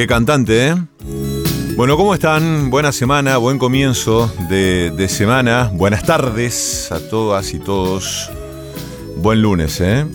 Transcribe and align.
Qué 0.00 0.06
cantante, 0.06 0.68
¿eh? 0.68 0.74
Bueno, 1.76 1.94
¿cómo 1.98 2.14
están? 2.14 2.70
Buena 2.70 2.90
semana, 2.90 3.36
buen 3.36 3.58
comienzo 3.58 4.32
de, 4.48 5.06
semana. 5.10 5.70
Buenas 5.74 6.04
tardes 6.04 6.90
a 6.90 7.00
todas 7.10 7.52
y 7.52 7.58
todos. 7.58 8.30
Buen 9.18 9.42
lunes, 9.42 9.78
¿eh? 9.82 10.06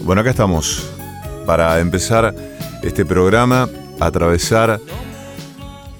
Bueno, 0.00 0.22
acá 0.22 0.30
estamos 0.30 0.82
para 1.44 1.78
empezar 1.78 2.34
este 2.82 3.04
programa, 3.04 3.68
atravesar 4.00 4.80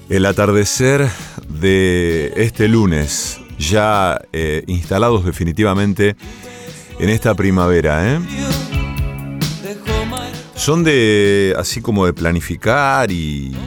el 0.09 0.25
atardecer 0.25 1.07
de 1.49 2.33
este 2.35 2.67
lunes, 2.67 3.39
ya 3.59 4.19
eh, 4.33 4.63
instalados 4.65 5.23
definitivamente 5.23 6.15
en 6.99 7.09
esta 7.09 7.35
primavera, 7.35 8.11
¿eh? 8.11 8.19
Son 10.69 10.83
de, 10.83 11.55
así 11.57 11.81
como 11.81 12.05
de 12.05 12.13
planificar 12.13 13.09
y 13.09 13.57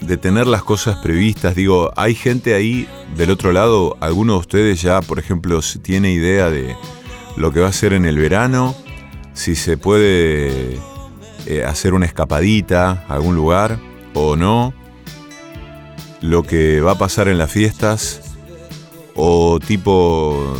de 0.00 0.16
tener 0.16 0.46
las 0.46 0.62
cosas 0.62 0.96
previstas. 1.02 1.54
Digo, 1.54 1.92
hay 1.96 2.14
gente 2.14 2.54
ahí 2.54 2.88
del 3.14 3.30
otro 3.30 3.52
lado, 3.52 3.98
alguno 4.00 4.32
de 4.32 4.38
ustedes 4.38 4.80
ya, 4.80 5.02
por 5.02 5.18
ejemplo, 5.18 5.60
tiene 5.82 6.12
idea 6.12 6.48
de 6.48 6.76
lo 7.36 7.52
que 7.52 7.60
va 7.60 7.68
a 7.68 7.72
ser 7.74 7.92
en 7.92 8.06
el 8.06 8.16
verano, 8.16 8.74
si 9.34 9.54
se 9.54 9.76
puede 9.76 10.78
eh, 11.44 11.62
hacer 11.62 11.92
una 11.92 12.06
escapadita 12.06 13.04
a 13.06 13.16
algún 13.16 13.34
lugar 13.34 13.78
o 14.14 14.34
no, 14.34 14.72
lo 16.22 16.42
que 16.42 16.80
va 16.80 16.92
a 16.92 16.98
pasar 16.98 17.28
en 17.28 17.36
las 17.36 17.52
fiestas, 17.52 18.22
o 19.14 19.60
tipo 19.60 20.56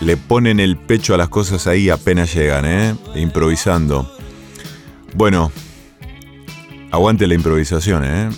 le 0.00 0.16
ponen 0.16 0.60
el 0.60 0.76
pecho 0.76 1.14
a 1.14 1.16
las 1.16 1.28
cosas 1.28 1.66
ahí 1.66 1.90
apenas 1.90 2.34
llegan, 2.34 2.64
¿eh? 2.66 2.94
Improvisando. 3.14 4.10
Bueno, 5.14 5.50
aguante 6.90 7.26
la 7.26 7.34
improvisación, 7.34 8.04
¿eh? 8.04 8.30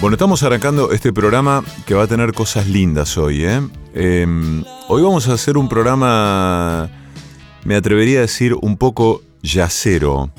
Bueno, 0.00 0.14
estamos 0.14 0.42
arrancando 0.42 0.92
este 0.92 1.12
programa 1.12 1.64
que 1.86 1.94
va 1.94 2.04
a 2.04 2.06
tener 2.06 2.32
cosas 2.32 2.68
lindas 2.68 3.16
hoy, 3.16 3.44
¿eh? 3.44 3.60
Em, 3.94 4.62
hoy 4.88 5.02
vamos 5.02 5.26
a 5.28 5.32
hacer 5.32 5.56
un 5.56 5.68
programa, 5.68 6.90
me 7.64 7.76
atrevería 7.76 8.18
a 8.18 8.22
decir, 8.22 8.54
un 8.60 8.76
poco 8.76 9.22
yacero. 9.42 10.30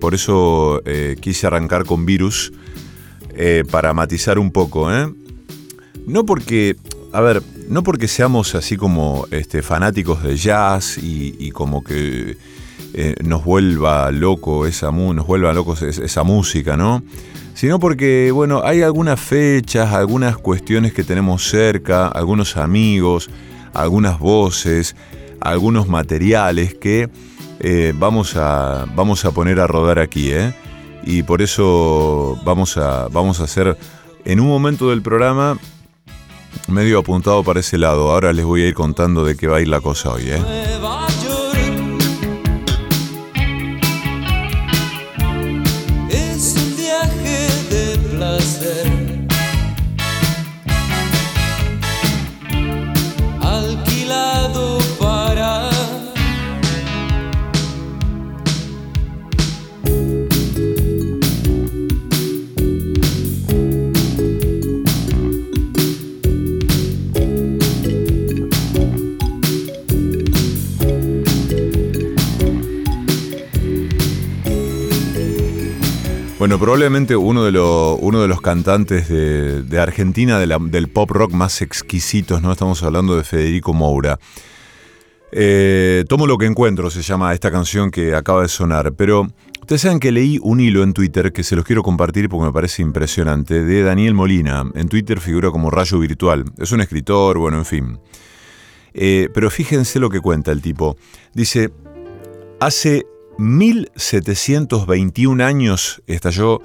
Por 0.00 0.14
eso 0.14 0.82
eh, 0.84 1.16
quise 1.20 1.46
arrancar 1.46 1.84
con 1.84 2.04
virus, 2.04 2.52
eh, 3.36 3.64
para 3.70 3.92
matizar 3.94 4.38
un 4.38 4.50
poco, 4.50 4.92
¿eh? 4.92 5.12
No 6.06 6.26
porque 6.26 6.76
a 7.14 7.20
ver, 7.20 7.44
no 7.68 7.84
porque 7.84 8.08
seamos 8.08 8.56
así 8.56 8.76
como 8.76 9.28
este, 9.30 9.62
fanáticos 9.62 10.24
de 10.24 10.36
jazz 10.36 10.98
y, 10.98 11.52
como 11.52 11.84
que 11.84 12.36
eh, 12.92 13.14
nos 13.22 13.44
vuelva 13.44 14.10
loco 14.10 14.66
esa 14.66 14.90
nos 14.90 15.24
vuelva 15.24 15.52
locos 15.52 15.82
esa 15.82 16.24
música, 16.24 16.76
¿no? 16.76 17.04
Sino 17.54 17.78
porque, 17.78 18.32
bueno, 18.32 18.62
hay 18.64 18.82
algunas 18.82 19.20
fechas, 19.20 19.92
algunas 19.92 20.36
cuestiones 20.38 20.92
que 20.92 21.04
tenemos 21.04 21.48
cerca, 21.48 22.08
algunos 22.08 22.56
amigos, 22.56 23.30
algunas 23.74 24.18
voces, 24.18 24.96
algunos 25.40 25.86
materiales 25.86 26.74
que 26.74 27.08
eh, 27.60 27.92
vamos, 27.96 28.34
a, 28.34 28.86
vamos 28.96 29.24
a 29.24 29.30
poner 29.30 29.60
a 29.60 29.68
rodar 29.68 30.00
aquí, 30.00 30.32
¿eh? 30.32 30.52
Y 31.04 31.22
por 31.22 31.42
eso 31.42 32.40
vamos 32.44 32.76
a, 32.76 33.06
vamos 33.06 33.38
a 33.38 33.44
hacer 33.44 33.78
en 34.24 34.40
un 34.40 34.48
momento 34.48 34.90
del 34.90 35.00
programa 35.00 35.60
medio 36.68 36.98
apuntado 36.98 37.42
para 37.42 37.60
ese 37.60 37.78
lado. 37.78 38.10
Ahora 38.10 38.32
les 38.32 38.44
voy 38.44 38.62
a 38.62 38.68
ir 38.68 38.74
contando 38.74 39.24
de 39.24 39.36
qué 39.36 39.46
va 39.46 39.58
a 39.58 39.60
ir 39.60 39.68
la 39.68 39.80
cosa 39.80 40.10
hoy, 40.10 40.30
¿eh? 40.30 40.42
Probablemente 76.58 77.16
uno 77.16 77.44
de, 77.44 77.58
uno 77.58 78.22
de 78.22 78.28
los 78.28 78.40
cantantes 78.40 79.08
de, 79.08 79.80
Argentina 79.80 80.38
del 80.38 80.88
pop 80.88 81.10
rock 81.10 81.32
más 81.32 81.60
exquisitos, 81.62 82.42
¿no? 82.42 82.52
Estamos 82.52 82.82
hablando 82.82 83.16
de 83.16 83.24
Federico 83.24 83.74
Moura. 83.74 84.18
Eh, 85.32 86.04
Tomo 86.08 86.28
lo 86.28 86.38
que 86.38 86.46
encuentro, 86.46 86.90
se 86.90 87.02
llama 87.02 87.34
esta 87.34 87.50
canción 87.50 87.90
que 87.90 88.14
acaba 88.14 88.42
de 88.42 88.48
sonar. 88.48 88.92
Pero 88.92 89.26
ustedes 89.60 89.82
saben 89.82 89.98
que 89.98 90.12
leí 90.12 90.38
un 90.42 90.60
hilo 90.60 90.84
en 90.84 90.92
Twitter 90.92 91.32
que 91.32 91.42
se 91.42 91.56
los 91.56 91.64
quiero 91.64 91.82
compartir 91.82 92.28
porque 92.28 92.46
me 92.46 92.52
parece 92.52 92.82
impresionante, 92.82 93.64
de 93.64 93.82
Daniel 93.82 94.14
Molina. 94.14 94.64
En 94.74 94.88
Twitter 94.88 95.20
figura 95.20 95.50
como 95.50 95.70
Rayo 95.70 95.98
Virtual. 95.98 96.44
Es 96.58 96.70
un 96.70 96.80
escritor, 96.80 97.36
bueno, 97.36 97.58
en 97.58 97.64
fin. 97.64 97.98
Eh, 98.92 99.28
pero 99.34 99.50
fíjense 99.50 99.98
lo 99.98 100.08
que 100.08 100.20
cuenta 100.20 100.52
el 100.52 100.62
tipo. 100.62 100.96
Dice, 101.34 101.72
hace 102.60 103.06
1721 103.38 105.44
años 105.44 106.02
estalló 106.06 106.62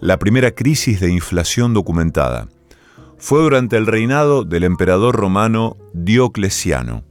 la 0.00 0.18
primera 0.18 0.52
crisis 0.52 1.00
de 1.00 1.10
inflación 1.10 1.74
documentada. 1.74 2.48
Fue 3.18 3.40
durante 3.40 3.76
el 3.76 3.86
reinado 3.86 4.44
del 4.44 4.64
emperador 4.64 5.16
romano 5.16 5.76
Diocleciano. 5.92 7.02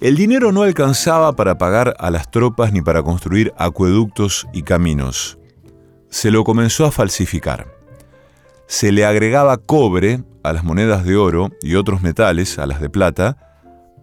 El 0.00 0.16
dinero 0.16 0.50
no 0.50 0.62
alcanzaba 0.62 1.36
para 1.36 1.58
pagar 1.58 1.94
a 1.98 2.10
las 2.10 2.30
tropas 2.30 2.72
ni 2.72 2.82
para 2.82 3.02
construir 3.02 3.52
acueductos 3.56 4.48
y 4.52 4.62
caminos. 4.62 5.38
Se 6.08 6.30
lo 6.30 6.44
comenzó 6.44 6.86
a 6.86 6.90
falsificar. 6.90 7.68
Se 8.66 8.90
le 8.90 9.04
agregaba 9.04 9.58
cobre 9.58 10.24
a 10.42 10.52
las 10.52 10.64
monedas 10.64 11.04
de 11.04 11.16
oro 11.16 11.50
y 11.62 11.76
otros 11.76 12.02
metales 12.02 12.58
a 12.58 12.66
las 12.66 12.80
de 12.80 12.90
plata 12.90 13.36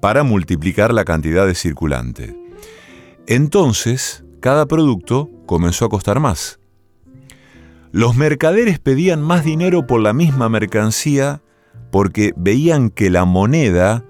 para 0.01 0.23
multiplicar 0.23 0.93
la 0.93 1.05
cantidad 1.05 1.45
de 1.45 1.55
circulante. 1.55 2.40
Entonces, 3.27 4.23
cada 4.39 4.65
producto 4.65 5.29
comenzó 5.45 5.85
a 5.85 5.89
costar 5.89 6.19
más. 6.19 6.59
Los 7.91 8.15
mercaderes 8.15 8.79
pedían 8.79 9.21
más 9.21 9.43
dinero 9.43 9.85
por 9.85 10.01
la 10.01 10.13
misma 10.13 10.49
mercancía 10.49 11.41
porque 11.91 12.33
veían 12.37 12.89
que 12.89 13.09
la 13.09 13.25
moneda 13.25 14.05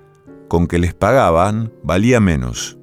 con 0.47 0.67
que 0.67 0.79
les 0.79 0.93
pagaban 0.93 1.73
valía 1.83 2.19
menos. 2.19 2.77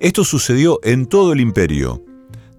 Esto 0.00 0.24
sucedió 0.24 0.80
en 0.82 1.06
todo 1.06 1.32
el 1.32 1.40
imperio, 1.40 2.02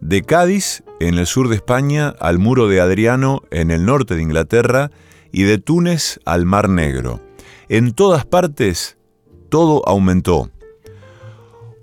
de 0.01 0.21
Cádiz, 0.21 0.83
en 0.99 1.15
el 1.15 1.25
sur 1.25 1.49
de 1.49 1.55
España, 1.55 2.09
al 2.19 2.39
muro 2.39 2.67
de 2.67 2.81
Adriano, 2.81 3.41
en 3.51 3.71
el 3.71 3.85
norte 3.85 4.15
de 4.15 4.21
Inglaterra, 4.21 4.91
y 5.31 5.43
de 5.43 5.57
Túnez 5.57 6.19
al 6.25 6.45
Mar 6.45 6.69
Negro. 6.69 7.21
En 7.69 7.93
todas 7.93 8.25
partes, 8.25 8.97
todo 9.49 9.81
aumentó. 9.87 10.51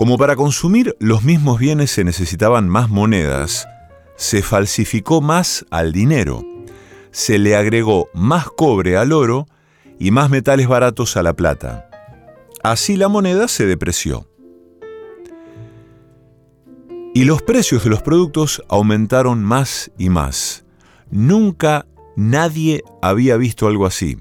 Como 0.00 0.16
para 0.16 0.34
consumir 0.34 0.96
los 0.98 1.24
mismos 1.24 1.58
bienes 1.58 1.90
se 1.90 2.04
necesitaban 2.04 2.70
más 2.70 2.88
monedas, 2.88 3.68
se 4.16 4.40
falsificó 4.40 5.20
más 5.20 5.66
al 5.68 5.92
dinero, 5.92 6.42
se 7.10 7.38
le 7.38 7.54
agregó 7.54 8.08
más 8.14 8.46
cobre 8.48 8.96
al 8.96 9.12
oro 9.12 9.46
y 9.98 10.10
más 10.10 10.30
metales 10.30 10.68
baratos 10.68 11.18
a 11.18 11.22
la 11.22 11.34
plata. 11.34 11.90
Así 12.62 12.96
la 12.96 13.08
moneda 13.08 13.46
se 13.46 13.66
depreció. 13.66 14.26
Y 17.14 17.24
los 17.24 17.42
precios 17.42 17.84
de 17.84 17.90
los 17.90 18.00
productos 18.00 18.62
aumentaron 18.70 19.44
más 19.44 19.90
y 19.98 20.08
más. 20.08 20.64
Nunca 21.10 21.84
nadie 22.16 22.84
había 23.02 23.36
visto 23.36 23.66
algo 23.66 23.84
así. 23.84 24.16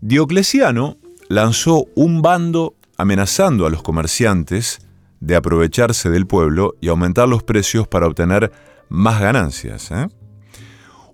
Diocleciano 0.00 0.96
lanzó 1.28 1.84
un 1.94 2.22
bando 2.22 2.74
amenazando 3.02 3.66
a 3.66 3.70
los 3.70 3.82
comerciantes 3.82 4.78
de 5.18 5.34
aprovecharse 5.34 6.08
del 6.08 6.28
pueblo 6.28 6.74
y 6.80 6.86
aumentar 6.86 7.28
los 7.28 7.42
precios 7.42 7.88
para 7.88 8.06
obtener 8.06 8.52
más 8.88 9.20
ganancias. 9.20 9.90
¿eh? 9.90 10.06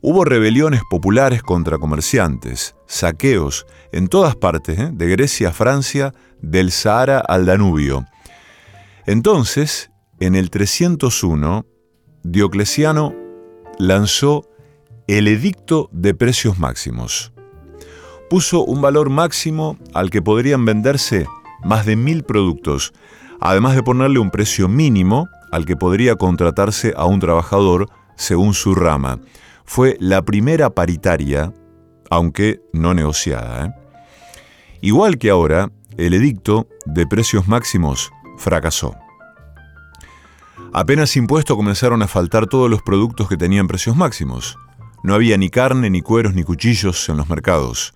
Hubo 0.02 0.26
rebeliones 0.26 0.82
populares 0.90 1.42
contra 1.42 1.78
comerciantes, 1.78 2.76
saqueos 2.86 3.66
en 3.90 4.08
todas 4.08 4.36
partes, 4.36 4.78
¿eh? 4.78 4.90
de 4.92 5.08
Grecia 5.08 5.48
a 5.48 5.52
Francia, 5.52 6.12
del 6.42 6.72
Sahara 6.72 7.20
al 7.20 7.46
Danubio. 7.46 8.04
Entonces, 9.06 9.90
en 10.20 10.34
el 10.34 10.50
301, 10.50 11.64
Diocleciano 12.22 13.14
lanzó 13.78 14.46
el 15.06 15.26
edicto 15.26 15.88
de 15.92 16.12
precios 16.12 16.58
máximos. 16.58 17.32
Puso 18.28 18.62
un 18.62 18.82
valor 18.82 19.08
máximo 19.08 19.78
al 19.94 20.10
que 20.10 20.20
podrían 20.20 20.66
venderse 20.66 21.26
más 21.64 21.86
de 21.86 21.96
mil 21.96 22.22
productos, 22.24 22.92
además 23.40 23.74
de 23.74 23.82
ponerle 23.82 24.18
un 24.18 24.30
precio 24.30 24.68
mínimo 24.68 25.28
al 25.50 25.64
que 25.64 25.76
podría 25.76 26.16
contratarse 26.16 26.94
a 26.96 27.06
un 27.06 27.20
trabajador 27.20 27.88
según 28.16 28.54
su 28.54 28.74
rama. 28.74 29.20
Fue 29.64 29.96
la 30.00 30.22
primera 30.22 30.70
paritaria, 30.70 31.52
aunque 32.10 32.60
no 32.72 32.94
negociada. 32.94 33.66
¿eh? 33.66 33.70
Igual 34.80 35.18
que 35.18 35.30
ahora, 35.30 35.70
el 35.96 36.14
edicto 36.14 36.68
de 36.86 37.06
precios 37.06 37.48
máximos 37.48 38.10
fracasó. 38.36 38.94
Apenas 40.72 41.16
impuesto 41.16 41.56
comenzaron 41.56 42.02
a 42.02 42.08
faltar 42.08 42.46
todos 42.46 42.70
los 42.70 42.82
productos 42.82 43.28
que 43.28 43.36
tenían 43.36 43.66
precios 43.66 43.96
máximos. 43.96 44.58
No 45.02 45.14
había 45.14 45.36
ni 45.36 45.48
carne, 45.48 45.90
ni 45.90 46.02
cueros, 46.02 46.34
ni 46.34 46.42
cuchillos 46.42 47.08
en 47.08 47.16
los 47.16 47.28
mercados. 47.28 47.94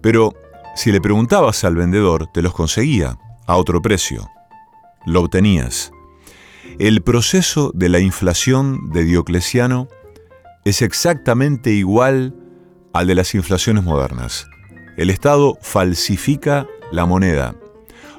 Pero 0.00 0.34
si 0.74 0.90
le 0.90 1.00
preguntabas 1.00 1.64
al 1.64 1.76
vendedor, 1.76 2.26
te 2.32 2.42
los 2.42 2.52
conseguía 2.52 3.18
a 3.46 3.56
otro 3.56 3.80
precio. 3.80 4.28
Lo 5.06 5.20
obtenías. 5.20 5.92
El 6.78 7.02
proceso 7.02 7.70
de 7.74 7.88
la 7.88 8.00
inflación 8.00 8.90
de 8.90 9.04
Diocleciano 9.04 9.88
es 10.64 10.82
exactamente 10.82 11.70
igual 11.70 12.34
al 12.92 13.06
de 13.06 13.14
las 13.14 13.34
inflaciones 13.34 13.84
modernas. 13.84 14.46
El 14.96 15.10
Estado 15.10 15.58
falsifica 15.60 16.66
la 16.90 17.06
moneda. 17.06 17.54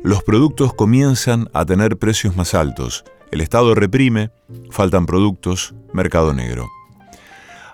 Los 0.03 0.23
productos 0.23 0.73
comienzan 0.73 1.49
a 1.53 1.65
tener 1.65 1.97
precios 1.97 2.35
más 2.35 2.53
altos. 2.53 3.03
El 3.31 3.41
Estado 3.41 3.75
reprime, 3.75 4.31
faltan 4.69 5.05
productos, 5.05 5.73
mercado 5.93 6.33
negro. 6.33 6.69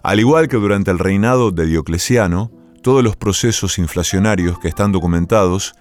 Al 0.01 0.19
igual 0.19 0.48
que 0.48 0.57
durante 0.57 0.89
el 0.89 0.98
reinado 0.98 1.51
de 1.51 1.66
Diocleciano, 1.68 2.51
todos 2.81 3.04
los 3.04 3.16
procesos 3.16 3.78
inflacionarios 3.78 4.60
que 4.60 4.68
están 4.68 4.92
documentados 4.92 5.74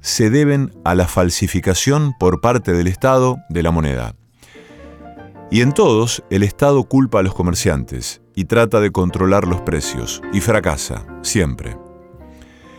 se 0.00 0.30
deben 0.30 0.72
a 0.84 0.94
la 0.94 1.06
falsificación 1.06 2.14
por 2.18 2.40
parte 2.40 2.72
del 2.72 2.86
Estado 2.86 3.38
de 3.48 3.62
la 3.62 3.70
moneda. 3.70 4.14
Y 5.50 5.62
en 5.62 5.72
todos, 5.72 6.22
el 6.30 6.42
Estado 6.42 6.84
culpa 6.84 7.20
a 7.20 7.22
los 7.22 7.34
comerciantes 7.34 8.22
y 8.34 8.44
trata 8.44 8.80
de 8.80 8.92
controlar 8.92 9.46
los 9.46 9.60
precios, 9.60 10.22
y 10.32 10.40
fracasa, 10.40 11.04
siempre. 11.22 11.76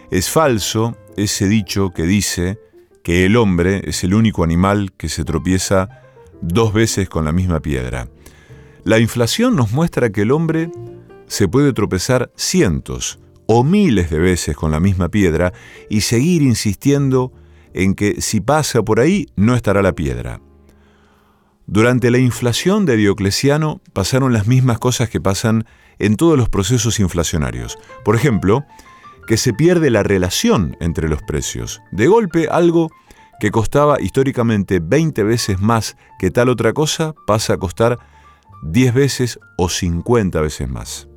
Es 0.09 0.29
falso 0.29 0.97
ese 1.17 1.47
dicho 1.47 1.91
que 1.91 2.03
dice 2.03 2.59
que 3.03 3.25
el 3.25 3.35
hombre 3.35 3.81
es 3.85 4.03
el 4.03 4.13
único 4.13 4.43
animal 4.43 4.93
que 4.93 5.09
se 5.09 5.23
tropieza 5.23 5.89
dos 6.41 6.73
veces 6.73 7.09
con 7.09 7.25
la 7.25 7.31
misma 7.31 7.59
piedra. 7.59 8.07
La 8.83 8.99
inflación 8.99 9.55
nos 9.55 9.71
muestra 9.71 10.11
que 10.11 10.21
el 10.21 10.31
hombre 10.31 10.71
se 11.27 11.47
puede 11.47 11.73
tropezar 11.73 12.31
cientos 12.35 13.19
o 13.53 13.65
miles 13.65 14.09
de 14.09 14.17
veces 14.17 14.55
con 14.55 14.71
la 14.71 14.79
misma 14.79 15.09
piedra 15.09 15.51
y 15.89 16.01
seguir 16.01 16.41
insistiendo 16.41 17.33
en 17.73 17.95
que 17.95 18.21
si 18.21 18.39
pasa 18.39 18.81
por 18.81 19.01
ahí 19.01 19.27
no 19.35 19.55
estará 19.55 19.81
la 19.81 19.91
piedra. 19.91 20.39
Durante 21.67 22.11
la 22.11 22.17
inflación 22.17 22.85
de 22.85 22.95
Diocleciano 22.95 23.81
pasaron 23.91 24.31
las 24.31 24.47
mismas 24.47 24.79
cosas 24.79 25.09
que 25.09 25.19
pasan 25.19 25.65
en 25.99 26.15
todos 26.15 26.37
los 26.37 26.47
procesos 26.47 27.01
inflacionarios. 27.01 27.77
Por 28.05 28.15
ejemplo, 28.15 28.63
que 29.27 29.35
se 29.35 29.53
pierde 29.53 29.89
la 29.89 30.03
relación 30.03 30.77
entre 30.79 31.09
los 31.09 31.21
precios. 31.21 31.81
De 31.91 32.07
golpe, 32.07 32.47
algo 32.49 32.89
que 33.41 33.51
costaba 33.51 33.99
históricamente 33.99 34.79
20 34.81 35.23
veces 35.25 35.59
más 35.59 35.97
que 36.19 36.31
tal 36.31 36.47
otra 36.47 36.71
cosa 36.71 37.13
pasa 37.27 37.55
a 37.55 37.57
costar 37.57 37.99
10 38.63 38.93
veces 38.93 39.39
o 39.57 39.67
50 39.67 40.39
veces 40.39 40.69
más. 40.69 41.10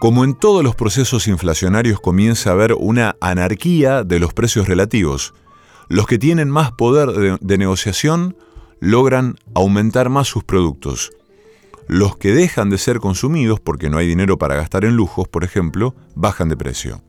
Como 0.00 0.24
en 0.24 0.34
todos 0.34 0.64
los 0.64 0.74
procesos 0.74 1.28
inflacionarios 1.28 2.00
comienza 2.00 2.48
a 2.48 2.52
haber 2.54 2.72
una 2.72 3.16
anarquía 3.20 4.02
de 4.02 4.18
los 4.18 4.32
precios 4.32 4.66
relativos. 4.66 5.34
Los 5.90 6.06
que 6.06 6.18
tienen 6.18 6.48
más 6.48 6.72
poder 6.72 7.38
de, 7.38 7.58
negociación 7.58 8.34
logran 8.80 9.36
aumentar 9.54 10.08
más 10.08 10.26
sus 10.26 10.42
productos 10.42 11.12
los 11.86 12.16
que 12.16 12.32
dejan 12.32 12.70
de 12.70 12.78
ser 12.78 12.98
consumidos 13.00 13.60
porque 13.60 13.90
no 13.90 13.98
hay 13.98 14.06
dinero 14.06 14.38
para 14.38 14.54
gastar 14.54 14.84
en 14.84 14.94
lujos, 14.94 15.28
por 15.28 15.42
ejemplo, 15.44 15.94
bajan 16.14 16.48
de 16.48 16.56
precio. 16.56 17.02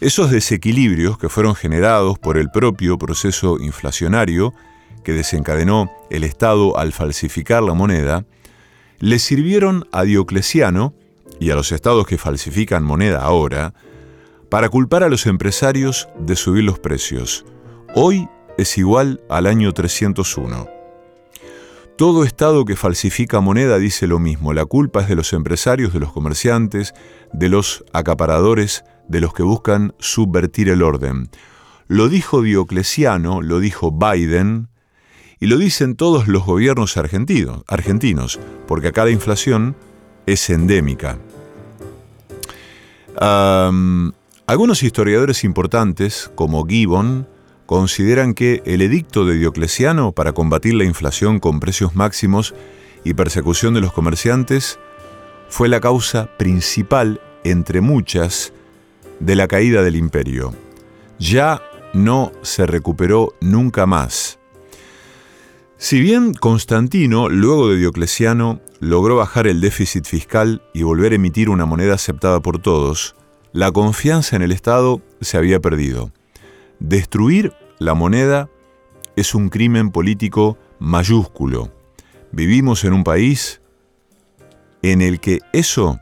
Esos 0.00 0.30
desequilibrios 0.30 1.16
que 1.16 1.28
fueron 1.28 1.54
generados 1.54 2.18
por 2.18 2.36
el 2.36 2.50
propio 2.50 2.98
proceso 2.98 3.58
inflacionario 3.58 4.52
que 5.04 5.12
desencadenó 5.12 5.90
el 6.10 6.24
Estado 6.24 6.76
al 6.76 6.92
falsificar 6.92 7.62
la 7.62 7.74
moneda, 7.74 8.26
le 8.98 9.20
sirvieron 9.20 9.88
a 9.92 10.02
Diocleciano 10.02 10.92
y 11.40 11.50
a 11.50 11.54
los 11.54 11.72
estados 11.72 12.06
que 12.06 12.18
falsifican 12.18 12.84
moneda 12.84 13.22
ahora 13.22 13.74
para 14.48 14.68
culpar 14.68 15.02
a 15.02 15.08
los 15.08 15.26
empresarios 15.26 16.08
de 16.18 16.36
subir 16.36 16.64
los 16.64 16.78
precios. 16.78 17.44
Hoy 17.94 18.28
es 18.58 18.78
igual 18.78 19.20
al 19.28 19.46
año 19.46 19.72
301. 19.72 20.68
Todo 21.96 22.24
Estado 22.24 22.64
que 22.64 22.76
falsifica 22.76 23.40
moneda 23.40 23.78
dice 23.78 24.06
lo 24.06 24.18
mismo. 24.18 24.52
La 24.52 24.66
culpa 24.66 25.00
es 25.00 25.08
de 25.08 25.16
los 25.16 25.32
empresarios, 25.32 25.94
de 25.94 26.00
los 26.00 26.12
comerciantes, 26.12 26.94
de 27.32 27.48
los 27.48 27.84
acaparadores, 27.92 28.84
de 29.08 29.20
los 29.20 29.32
que 29.32 29.42
buscan 29.42 29.94
subvertir 29.98 30.68
el 30.68 30.82
orden. 30.82 31.30
Lo 31.88 32.08
dijo 32.08 32.42
Diocleciano, 32.42 33.40
lo 33.40 33.60
dijo 33.60 33.92
Biden, 33.92 34.68
y 35.38 35.46
lo 35.46 35.58
dicen 35.58 35.96
todos 35.96 36.28
los 36.28 36.44
gobiernos 36.44 36.96
argentinos, 36.96 37.62
argentinos 37.66 38.40
porque 38.66 38.88
acá 38.88 39.04
la 39.04 39.10
inflación 39.10 39.76
es 40.26 40.50
endémica. 40.50 41.18
Algunos 43.18 44.82
historiadores 44.82 45.44
importantes, 45.44 46.30
como 46.34 46.66
Gibbon, 46.66 47.26
consideran 47.66 48.34
que 48.34 48.62
el 48.64 48.82
edicto 48.82 49.24
de 49.24 49.34
Diocleciano 49.34 50.12
para 50.12 50.32
combatir 50.32 50.74
la 50.74 50.84
inflación 50.84 51.40
con 51.40 51.60
precios 51.60 51.96
máximos 51.96 52.54
y 53.04 53.14
persecución 53.14 53.74
de 53.74 53.80
los 53.80 53.92
comerciantes 53.92 54.78
fue 55.48 55.68
la 55.68 55.80
causa 55.80 56.28
principal, 56.36 57.20
entre 57.44 57.80
muchas, 57.80 58.52
de 59.20 59.36
la 59.36 59.48
caída 59.48 59.82
del 59.82 59.96
imperio. 59.96 60.54
Ya 61.18 61.62
no 61.94 62.32
se 62.42 62.66
recuperó 62.66 63.34
nunca 63.40 63.86
más. 63.86 64.38
Si 65.78 66.00
bien 66.00 66.34
Constantino, 66.34 67.28
luego 67.28 67.68
de 67.68 67.76
Diocleciano, 67.76 68.60
logró 68.80 69.16
bajar 69.16 69.46
el 69.46 69.60
déficit 69.60 70.06
fiscal 70.06 70.62
y 70.74 70.82
volver 70.82 71.12
a 71.12 71.16
emitir 71.16 71.48
una 71.48 71.66
moneda 71.66 71.94
aceptada 71.94 72.40
por 72.40 72.58
todos, 72.58 73.16
la 73.52 73.72
confianza 73.72 74.36
en 74.36 74.42
el 74.42 74.52
Estado 74.52 75.00
se 75.20 75.38
había 75.38 75.60
perdido. 75.60 76.10
Destruir 76.78 77.52
la 77.78 77.94
moneda 77.94 78.48
es 79.16 79.34
un 79.34 79.48
crimen 79.48 79.90
político 79.90 80.58
mayúsculo. 80.78 81.72
Vivimos 82.32 82.84
en 82.84 82.92
un 82.92 83.04
país 83.04 83.60
en 84.82 85.00
el 85.00 85.20
que 85.20 85.40
eso 85.52 85.98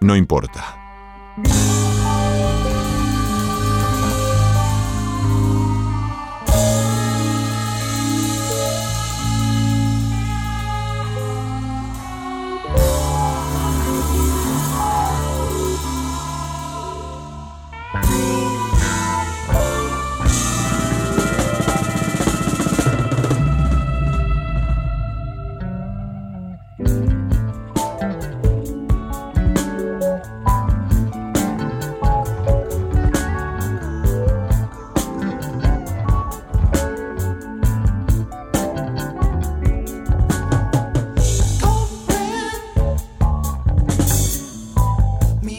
no 0.00 0.14
importa. 0.14 0.76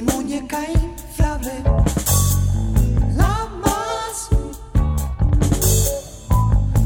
muñeca 0.01 0.59
inflable. 0.71 1.51
La 3.15 3.47
más 3.61 4.29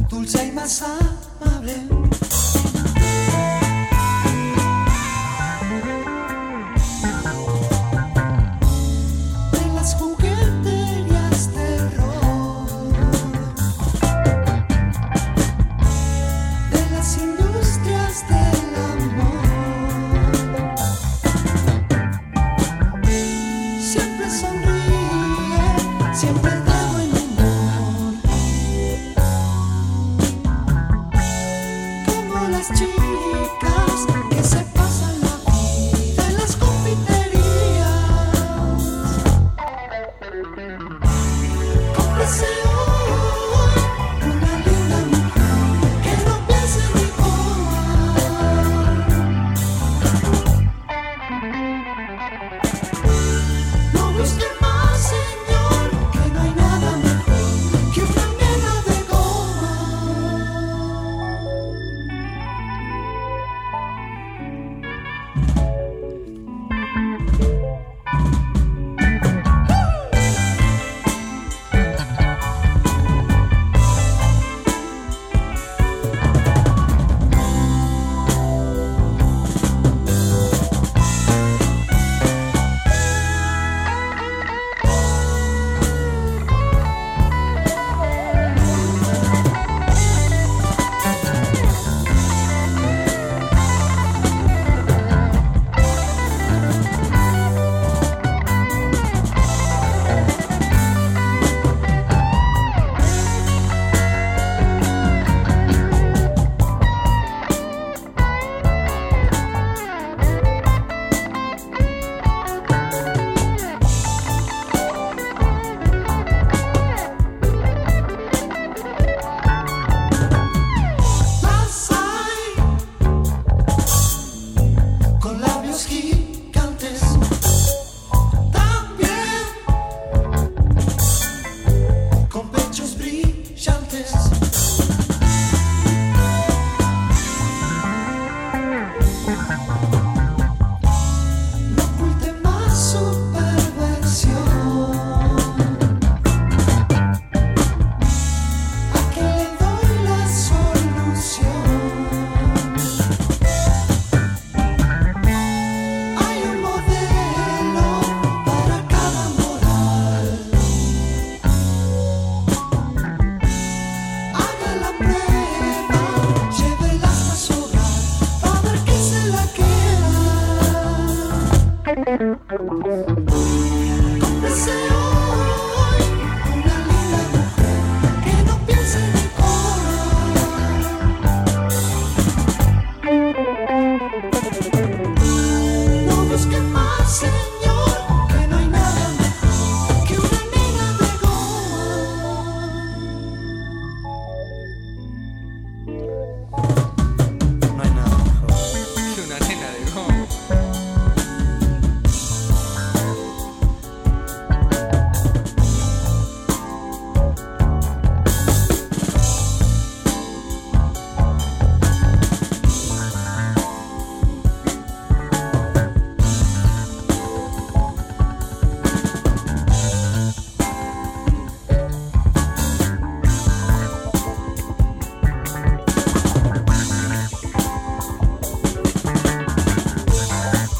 dulce 0.10 0.48
y 0.48 0.52
más. 0.52 0.84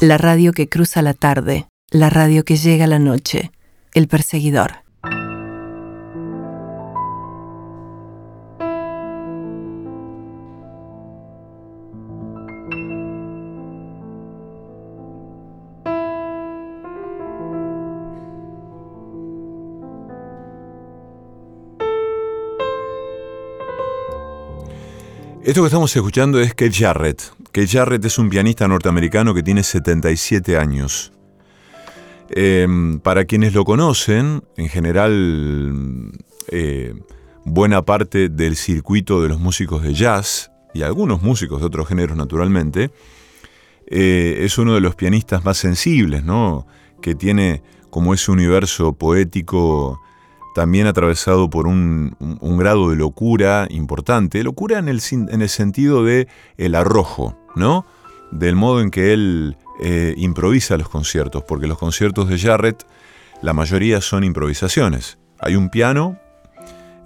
La 0.06 0.18
radio 0.18 0.52
que 0.52 0.68
cruza 0.68 1.00
la 1.00 1.14
tarde, 1.14 1.66
la 1.90 2.10
radio 2.10 2.44
que 2.44 2.58
llega 2.58 2.86
la 2.86 2.98
noche, 2.98 3.52
el 3.94 4.06
perseguidor. 4.06 4.84
Esto 25.42 25.62
que 25.62 25.66
estamos 25.68 25.96
escuchando 25.96 26.40
es 26.40 26.54
Keith 26.54 26.74
Jarrett. 26.74 27.43
Keith 27.54 27.70
Jarrett 27.70 28.04
es 28.04 28.18
un 28.18 28.30
pianista 28.30 28.66
norteamericano 28.66 29.32
que 29.32 29.44
tiene 29.44 29.62
77 29.62 30.58
años. 30.58 31.12
Em, 32.30 32.98
para 32.98 33.26
quienes 33.26 33.54
lo 33.54 33.64
conocen, 33.64 34.42
en 34.56 34.68
general, 34.68 36.10
eh, 36.48 36.94
buena 37.44 37.82
parte 37.82 38.28
del 38.28 38.56
circuito 38.56 39.22
de 39.22 39.28
los 39.28 39.38
músicos 39.38 39.84
de 39.84 39.94
jazz 39.94 40.50
y 40.74 40.82
algunos 40.82 41.22
músicos 41.22 41.60
de 41.60 41.66
otros 41.66 41.86
géneros, 41.86 42.16
naturalmente, 42.16 42.90
eh, 43.86 44.38
es 44.40 44.58
uno 44.58 44.74
de 44.74 44.80
los 44.80 44.96
pianistas 44.96 45.44
más 45.44 45.56
sensibles, 45.56 46.24
¿no? 46.24 46.66
Que 47.00 47.14
tiene 47.14 47.62
como 47.88 48.14
ese 48.14 48.32
universo 48.32 48.94
poético 48.94 50.00
también 50.56 50.88
atravesado 50.88 51.48
por 51.50 51.68
un, 51.68 52.16
grado 52.58 52.90
de 52.90 52.96
locura 52.96 53.68
importante. 53.70 54.42
Locura 54.42 54.80
en 54.80 54.88
el, 54.88 55.00
en 55.12 55.40
el 55.40 55.48
sentido 55.48 56.02
de 56.02 56.26
el 56.56 56.74
arrojo, 56.74 57.43
¿no? 57.54 57.86
Del 58.30 58.56
modo 58.56 58.80
en 58.80 58.90
que 58.90 59.12
él 59.12 59.56
eh, 59.80 60.14
improvisa 60.16 60.76
los 60.76 60.88
conciertos, 60.88 61.42
porque 61.46 61.66
los 61.66 61.78
conciertos 61.78 62.28
de 62.28 62.38
Jarrett, 62.38 62.86
la 63.42 63.52
mayoría 63.52 64.00
son 64.00 64.24
improvisaciones. 64.24 65.18
Hay 65.38 65.56
un 65.56 65.68
piano, 65.68 66.18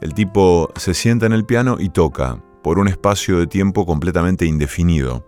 el 0.00 0.14
tipo 0.14 0.72
se 0.76 0.94
sienta 0.94 1.26
en 1.26 1.32
el 1.32 1.44
piano 1.44 1.76
y 1.78 1.88
toca 1.88 2.42
por 2.62 2.78
un 2.78 2.88
espacio 2.88 3.38
de 3.38 3.46
tiempo 3.46 3.86
completamente 3.86 4.46
indefinido. 4.46 5.26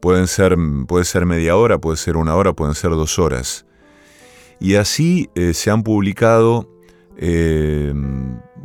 Pueden 0.00 0.26
ser, 0.26 0.56
puede 0.88 1.04
ser 1.04 1.26
media 1.26 1.56
hora, 1.56 1.78
puede 1.78 1.96
ser 1.96 2.16
una 2.16 2.34
hora, 2.34 2.54
pueden 2.54 2.74
ser 2.74 2.90
dos 2.90 3.18
horas. 3.18 3.66
Y 4.58 4.74
así 4.74 5.28
eh, 5.34 5.54
se 5.54 5.70
han 5.70 5.82
publicado 5.82 6.68
eh, 7.22 7.92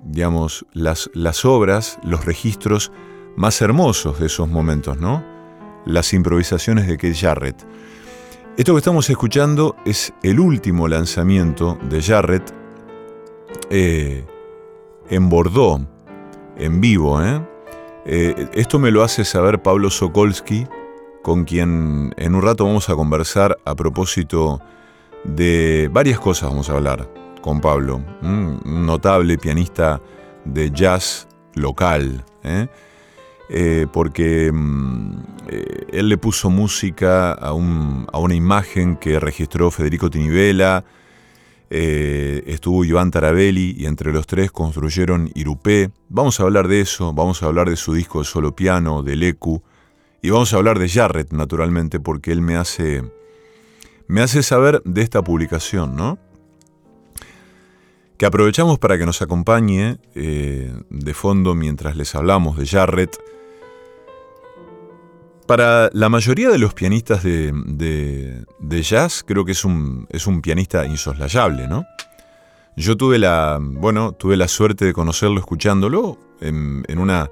digamos, 0.06 0.66
las, 0.72 1.10
las 1.14 1.44
obras, 1.44 2.00
los 2.04 2.24
registros 2.24 2.92
más 3.36 3.62
hermosos 3.62 4.20
de 4.20 4.28
esos 4.28 4.48
momentos, 4.48 4.98
¿no? 4.98 5.35
Las 5.86 6.14
improvisaciones 6.14 6.88
de 6.88 6.98
Keith 6.98 7.18
Jarrett. 7.18 7.56
Esto 8.58 8.74
que 8.74 8.80
estamos 8.80 9.10
escuchando 9.10 9.76
es 9.86 10.14
el 10.24 10.40
último 10.40 10.88
lanzamiento 10.88 11.78
de 11.90 12.02
Jarrett 12.02 12.54
eh, 13.70 14.26
en 15.10 15.30
Bordeaux, 15.30 15.86
en 16.58 16.82
vivo. 16.82 17.22
¿eh? 17.22 17.42
esto 18.54 18.80
me 18.80 18.92
lo 18.92 19.04
hace 19.04 19.26
saber 19.26 19.62
Pablo 19.62 19.90
Sokolsky, 19.90 20.68
con 21.22 21.44
quien 21.44 22.14
en 22.18 22.36
un 22.36 22.42
rato 22.42 22.66
vamos 22.66 22.90
a 22.90 22.96
conversar 22.96 23.58
a 23.66 23.76
propósito 23.76 24.62
de 25.24 25.90
varias 25.92 26.20
cosas, 26.20 26.50
vamos 26.50 26.70
a 26.70 26.74
hablar 26.74 27.10
con 27.42 27.62
Pablo, 27.62 28.02
un 28.22 28.60
notable 28.64 29.38
pianista 29.38 30.02
de 30.46 30.72
jazz 30.72 31.28
local, 31.56 32.24
¿eh? 32.44 32.68
Eh, 33.50 33.86
porque 33.92 34.52
mm, 34.52 35.12
eh, 35.48 35.88
él 35.92 36.10
le 36.10 36.18
puso 36.18 36.50
música 36.50 37.34
a, 37.34 37.54
una 37.54 38.36
imagen 38.36 38.98
que 38.98 39.20
registró 39.20 39.72
Federico 39.72 40.10
Tinivela, 40.10 40.84
estuvo 41.68 42.86
Iván 42.86 43.12
Tarabelli 43.12 43.76
y 43.78 43.86
entre 43.86 44.14
los 44.14 44.28
tres 44.28 44.52
construyeron 44.52 45.30
Irupé. 45.36 45.92
Vamos 46.08 46.40
a 46.40 46.44
hablar 46.44 46.68
de 46.70 46.80
eso, 46.80 47.12
vamos 47.12 47.44
a 47.44 47.48
hablar 47.48 47.70
de 47.70 47.76
su 47.76 47.94
disco 47.94 48.20
de 48.20 48.26
solo 48.26 48.56
piano, 48.56 49.04
del 49.04 49.24
ECU, 49.24 49.62
y 50.22 50.30
vamos 50.30 50.54
a 50.54 50.58
hablar 50.58 50.80
de 50.80 50.88
Jarrett, 50.88 51.34
naturalmente, 51.34 52.00
porque 52.00 52.32
él 52.32 52.42
me 52.42 52.56
hace, 52.56 53.04
me 54.08 54.22
hace 54.22 54.42
saber 54.42 54.82
de 54.86 55.02
esta 55.02 55.22
publicación, 55.22 55.96
¿no? 55.96 56.18
Que 58.18 58.26
aprovechamos 58.26 58.80
para 58.80 58.98
que 58.98 59.06
nos 59.06 59.22
acompañe 59.22 59.98
eh, 60.16 60.74
de 60.90 61.14
fondo 61.14 61.56
mientras 61.56 61.96
les 61.96 62.16
hablamos 62.16 62.58
de 62.58 62.66
Jarrett. 62.66 63.18
Para 65.48 65.90
la 65.94 66.10
mayoría 66.10 66.50
de 66.50 66.58
los 66.58 66.74
pianistas 66.74 67.24
de, 67.24 68.46
jazz, 68.82 69.24
creo 69.24 69.46
que 69.46 69.52
es 69.52 69.64
un, 69.64 70.08
es 70.10 70.26
un, 70.26 70.42
pianista 70.42 70.86
insoslayable, 70.88 71.68
¿no? 71.68 71.86
Yo 72.78 72.98
tuve 72.98 73.20
la, 73.20 73.60
bueno, 73.62 74.14
tuve 74.14 74.38
la 74.38 74.48
suerte 74.48 74.86
de 74.86 74.94
conocerlo 74.94 75.40
escuchándolo 75.40 76.18
en, 76.42 76.84
una 76.98 77.30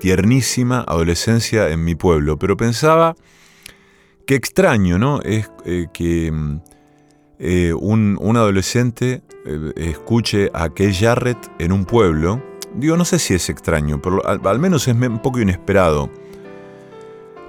tiernísima 0.00 0.80
adolescencia 0.80 1.68
en 1.68 1.84
mi 1.84 1.94
pueblo, 1.94 2.38
pero 2.38 2.56
pensaba 2.56 3.14
qué 4.26 4.36
extraño, 4.36 4.98
¿no? 4.98 5.20
Es 5.20 5.50
eh, 5.66 5.86
que 5.92 6.32
eh, 7.38 7.72
un, 7.72 8.18
adolescente 8.36 9.22
eh, 9.44 9.72
escuche 9.76 10.50
a 10.54 10.68
Kay 10.68 10.94
Jarrett 10.94 11.38
en 11.58 11.72
un 11.72 11.84
pueblo, 11.84 12.42
digo, 12.74 12.96
no 12.96 13.04
sé 13.04 13.18
si 13.18 13.34
es 13.34 13.48
extraño, 13.48 14.00
pero 14.00 14.22
al, 14.26 14.58
menos 14.58 14.88
es 14.88 14.94
un 14.94 15.20
poco 15.20 15.40
inesperado. 15.40 16.10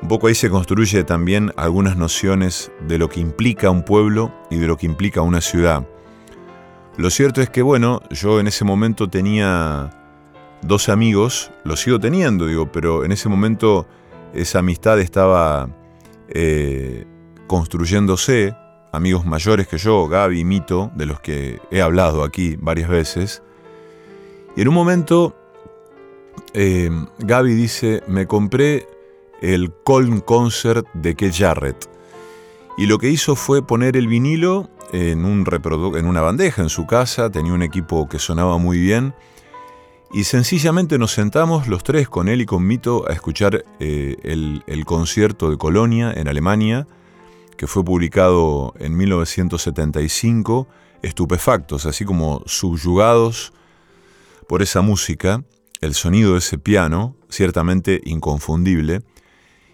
Un 0.01 0.07
poco 0.09 0.27
ahí 0.27 0.35
se 0.35 0.49
construye 0.49 1.03
también 1.03 1.51
algunas 1.55 1.97
nociones 1.97 2.71
de 2.87 2.97
lo 2.97 3.09
que 3.09 3.19
implica 3.19 3.71
un 3.71 3.83
pueblo 3.83 4.31
y 4.51 4.57
de 4.57 4.67
lo 4.67 4.77
que 4.77 4.85
implica 4.85 5.21
una 5.21 5.41
ciudad. 5.41 5.87
Lo 6.97 7.09
cierto 7.09 7.41
es 7.41 7.49
que, 7.49 7.61
bueno, 7.61 8.01
yo 8.11 8.39
en 8.39 8.47
ese 8.47 8.65
momento 8.65 9.09
tenía 9.09 9.89
dos 10.61 10.89
amigos, 10.89 11.51
los 11.63 11.81
sigo 11.81 11.99
teniendo, 11.99 12.47
digo, 12.47 12.71
pero 12.71 13.03
en 13.03 13.11
ese 13.11 13.29
momento 13.29 13.87
esa 14.33 14.59
amistad 14.59 14.99
estaba 14.99 15.69
eh, 16.29 17.05
construyéndose, 17.47 18.55
amigos 18.95 19.25
mayores 19.25 19.67
que 19.67 19.77
yo, 19.77 20.07
Gaby 20.07 20.43
Mito, 20.43 20.91
de 20.95 21.05
los 21.05 21.19
que 21.19 21.59
he 21.71 21.81
hablado 21.81 22.23
aquí 22.23 22.55
varias 22.59 22.89
veces. 22.89 23.43
Y 24.55 24.61
en 24.61 24.67
un 24.69 24.73
momento, 24.73 25.35
eh, 26.53 26.89
Gaby 27.19 27.53
dice, 27.53 28.03
me 28.07 28.25
compré 28.25 28.87
el 29.41 29.71
Colm 29.83 30.21
Concert 30.21 30.87
de 30.93 31.15
Keith 31.15 31.35
Jarrett. 31.35 31.89
Y 32.77 32.87
lo 32.87 32.97
que 32.97 33.09
hizo 33.09 33.35
fue 33.35 33.65
poner 33.65 33.95
el 33.97 34.07
vinilo 34.07 34.69
en, 34.91 35.25
un 35.25 35.45
en 35.95 36.05
una 36.05 36.21
bandeja 36.21 36.61
en 36.61 36.69
su 36.69 36.85
casa, 36.85 37.29
tenía 37.29 37.53
un 37.53 37.63
equipo 37.63 38.07
que 38.07 38.19
sonaba 38.19 38.57
muy 38.57 38.79
bien, 38.79 39.13
y 40.11 40.23
sencillamente 40.23 40.97
nos 40.97 41.11
sentamos 41.11 41.67
los 41.67 41.83
tres 41.83 42.07
con 42.07 42.29
él 42.29 42.41
y 42.41 42.45
con 42.45 42.65
Mito 42.65 43.09
a 43.09 43.13
escuchar 43.13 43.65
eh, 43.79 44.15
el, 44.23 44.63
el 44.67 44.85
concierto 44.85 45.49
de 45.49 45.57
Colonia 45.57 46.13
en 46.15 46.27
Alemania, 46.27 46.87
que 47.57 47.67
fue 47.67 47.83
publicado 47.83 48.73
en 48.79 48.95
1975, 48.97 50.67
estupefactos, 51.01 51.85
así 51.85 52.05
como 52.05 52.43
subyugados 52.45 53.53
por 54.47 54.61
esa 54.61 54.81
música, 54.81 55.43
el 55.81 55.93
sonido 55.93 56.33
de 56.33 56.39
ese 56.39 56.57
piano, 56.57 57.15
ciertamente 57.29 58.01
inconfundible, 58.05 59.01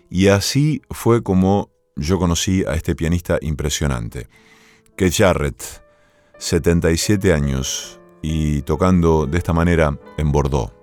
y 0.10 0.28
así 0.28 0.82
fue 0.90 1.24
como 1.24 1.70
yo 1.96 2.20
conocí 2.20 2.64
a 2.68 2.74
este 2.74 2.96
pianista 2.96 3.38
impresionante. 3.42 4.28
Keith 4.96 5.16
Jarrett, 5.18 5.64
77 6.38 7.34
años 7.34 8.00
y 8.22 8.62
tocando 8.64 9.26
de 9.26 9.38
esta 9.38 9.54
manera 9.54 9.98
en 10.18 10.32
Bordeaux. 10.32 10.81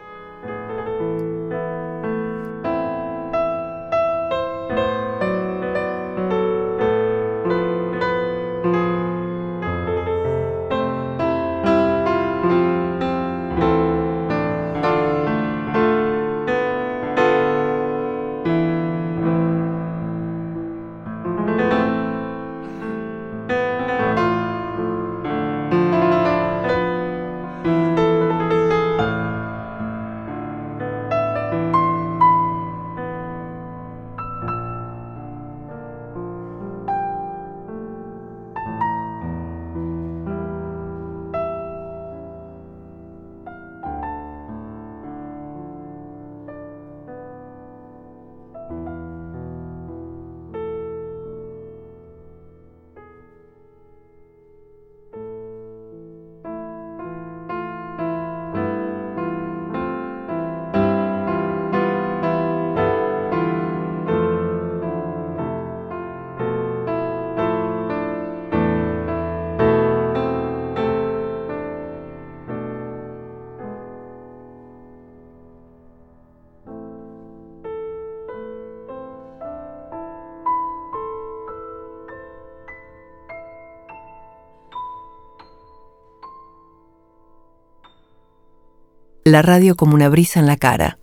La 89.32 89.42
radio 89.42 89.76
como 89.76 89.94
una 89.94 90.08
brisa 90.08 90.40
en 90.40 90.46
la 90.46 90.56
cara, 90.56 90.98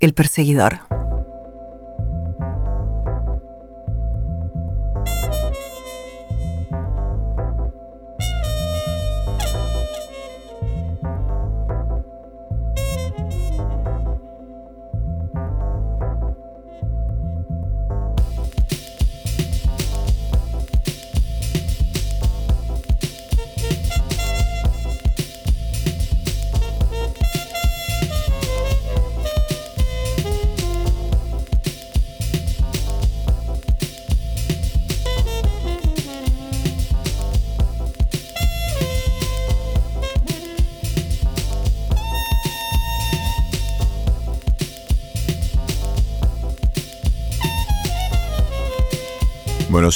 el 0.00 0.14
perseguidor. 0.14 0.87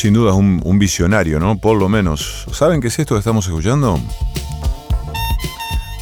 Sin 0.03 0.15
duda 0.15 0.33
es 0.33 0.37
un, 0.37 0.79
visionario, 0.81 1.39
¿no? 1.39 1.57
Por 1.59 1.79
lo 1.79 1.89
menos. 1.89 2.45
¿Saben 2.53 2.81
qué 2.81 2.89
es 2.89 2.99
esto 2.99 3.15
que 3.15 3.21
estamos 3.21 3.47
escuchando? 3.47 4.01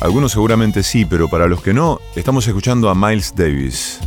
Algunos 0.00 0.32
seguramente 0.32 0.82
sí, 0.82 1.04
pero 1.04 1.28
para 1.28 1.46
los 1.46 1.60
que 1.60 1.74
no, 1.74 2.00
estamos 2.16 2.48
escuchando 2.48 2.88
a 2.88 2.94
Miles 2.94 3.34
Davis. 3.36 3.98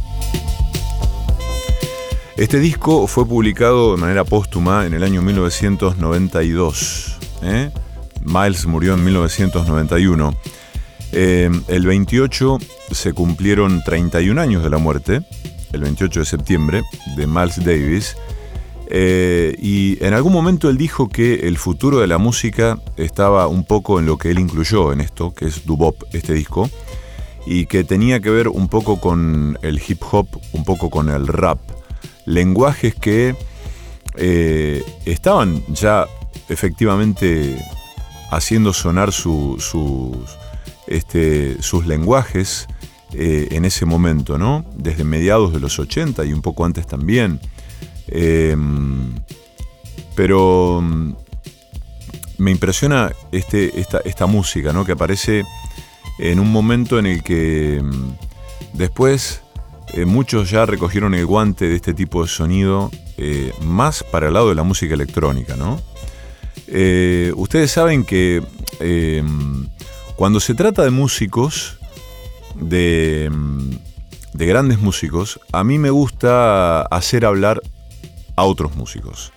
Este 2.37 2.57
disco 2.59 3.05
fue 3.05 3.27
publicado 3.27 3.95
de 3.95 4.01
manera 4.01 4.23
póstuma 4.23 4.87
en 4.87 4.95
el 4.95 5.03
año 5.03 5.21
1992. 5.21 7.17
¿eh? 7.43 7.69
Miles 8.23 8.65
murió 8.65 8.95
en 8.95 9.03
1991. 9.03 10.33
Eh, 11.11 11.51
el 11.67 11.85
28 11.85 12.57
se 12.89 13.13
cumplieron 13.13 13.83
31 13.83 14.41
años 14.41 14.63
de 14.63 14.71
la 14.71 14.79
muerte, 14.79 15.21
el 15.71 15.81
28 15.81 16.21
de 16.21 16.25
septiembre, 16.25 16.81
de 17.15 17.27
Miles 17.27 17.63
Davis. 17.63 18.15
Eh, 18.87 19.55
y 19.61 20.03
en 20.03 20.13
algún 20.13 20.33
momento 20.33 20.69
él 20.69 20.77
dijo 20.77 21.09
que 21.09 21.47
el 21.47 21.57
futuro 21.57 21.99
de 21.99 22.07
la 22.07 22.17
música 22.17 22.79
estaba 22.97 23.47
un 23.47 23.65
poco 23.65 23.99
en 23.99 24.05
lo 24.05 24.17
que 24.17 24.31
él 24.31 24.39
incluyó 24.39 24.91
en 24.91 25.01
esto, 25.01 25.33
que 25.33 25.45
es 25.45 25.65
Dubop, 25.65 26.03
este 26.13 26.33
disco, 26.33 26.69
y 27.45 27.65
que 27.65 27.83
tenía 27.83 28.19
que 28.19 28.29
ver 28.29 28.47
un 28.47 28.67
poco 28.67 28.99
con 28.99 29.57
el 29.61 29.81
hip 29.85 30.01
hop, 30.11 30.27
un 30.53 30.63
poco 30.63 30.89
con 30.89 31.09
el 31.09 31.27
rap. 31.27 31.59
Lenguajes 32.25 32.95
que 32.95 33.35
eh, 34.15 34.83
estaban 35.05 35.63
ya 35.73 36.05
efectivamente 36.49 37.57
haciendo 38.31 38.73
sonar 38.73 39.11
sus, 39.11 39.73
este, 40.87 41.61
sus 41.61 41.85
lenguajes 41.85 42.67
eh, 43.13 43.49
en 43.51 43.65
ese 43.65 43.85
momento, 43.85 44.37
¿no? 44.37 44.65
Desde 44.75 45.03
mediados 45.03 45.53
de 45.53 45.59
los 45.59 45.79
80 45.79 46.25
y 46.25 46.33
un 46.33 46.41
poco 46.41 46.65
antes 46.65 46.87
también. 46.87 47.39
Em, 48.15 49.15
pero 50.15 50.79
mm, 50.83 51.13
me 52.37 52.51
impresiona 52.51 53.11
este, 53.31 53.73
esta, 53.79 54.25
música, 54.27 54.71
¿no? 54.71 54.85
Que 54.85 54.91
aparece 54.91 55.43
en 56.19 56.39
un 56.39 56.51
momento 56.51 56.99
en 56.99 57.07
el 57.07 57.23
que 57.23 57.81
mm, 57.83 58.77
después 58.77 59.41
eh, 59.93 60.05
muchos 60.05 60.51
ya 60.51 60.67
recogieron 60.67 61.15
el 61.15 61.25
guante 61.25 61.67
de 61.67 61.75
este 61.75 61.95
tipo 61.95 62.21
de 62.21 62.27
sonido 62.27 62.91
eh, 63.17 63.51
más 63.63 64.03
para 64.03 64.27
el 64.27 64.35
lado 64.35 64.49
de 64.49 64.55
la 64.55 64.63
música 64.63 64.93
electrónica, 64.93 65.55
¿no? 65.55 65.81
Eh, 66.67 67.33
ustedes 67.35 67.71
saben 67.71 68.03
que 68.03 68.43
em, 68.79 69.67
cuando 70.15 70.39
se 70.39 70.53
trata 70.53 70.83
de 70.83 70.91
músicos, 70.91 71.79
de, 72.53 73.27
mm, 73.31 73.71
de 74.33 74.45
grandes 74.45 74.77
músicos, 74.77 75.39
a 75.51 75.63
mí 75.63 75.79
me 75.79 75.89
gusta 75.89 76.83
hacer 76.83 77.25
hablar 77.25 77.59
a 78.35 78.43
otros 78.43 78.75
músicos. 78.75 79.33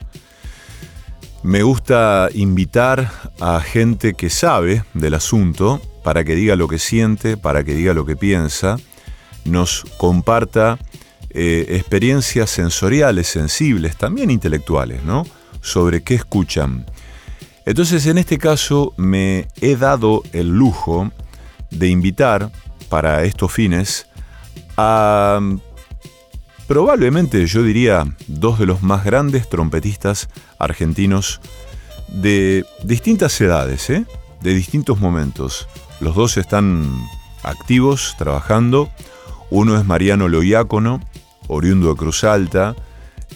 Me 1.43 1.63
gusta 1.63 2.29
invitar 2.35 3.11
a 3.41 3.61
gente 3.61 4.15
que 4.15 4.31
sabe 4.31 4.85
del 4.95 5.15
asunto 5.15 5.81
para 6.03 6.25
que 6.25 6.35
diga 6.35 6.57
lo 6.57 6.67
que 6.69 6.79
siente, 6.79 7.37
para 7.37 7.63
que 7.63 7.75
diga 7.75 7.95
lo 7.95 8.05
que 8.05 8.17
piensa, 8.17 8.79
nos 9.45 9.85
comparta 9.97 10.79
eh, 11.31 11.67
experiencias 11.71 12.51
sensoriales, 12.51 13.29
sensibles, 13.29 13.97
también 13.97 14.31
intelectuales, 14.31 15.03
¿no? 15.03 15.25
Sobre 15.61 16.03
qué 16.03 16.15
escuchan. 16.15 16.87
Entonces, 17.65 18.07
en 18.07 18.19
este 18.19 18.39
caso, 18.39 18.95
me 18.97 19.49
he 19.61 19.77
dado 19.77 20.23
el 20.33 20.49
lujo 20.49 21.11
de 21.71 21.89
invitar 21.89 22.51
para 22.89 23.25
estos 23.25 23.53
fines 23.53 24.07
a 24.77 25.41
probablemente 26.67 27.47
yo 27.47 27.63
diría 27.63 28.05
dos 28.27 28.59
de 28.59 28.67
los 28.67 28.83
más 28.83 29.05
grandes 29.05 29.49
trompetistas 29.49 30.29
argentinos 30.59 31.41
de 32.09 32.65
distintas 32.83 33.41
edades, 33.41 33.91
¿eh? 33.91 34.05
de 34.43 34.55
distintos 34.55 35.01
momentos. 35.01 35.69
Los 36.01 36.15
dos 36.15 36.37
están 36.37 36.89
activos, 37.43 38.15
trabajando. 38.19 38.91
Uno 39.51 39.79
es 39.79 39.85
Mariano 39.85 40.29
Loiácono, 40.29 41.01
oriundo 41.47 41.91
de 41.91 41.97
Cruz 41.97 42.25
Alta, 42.25 42.75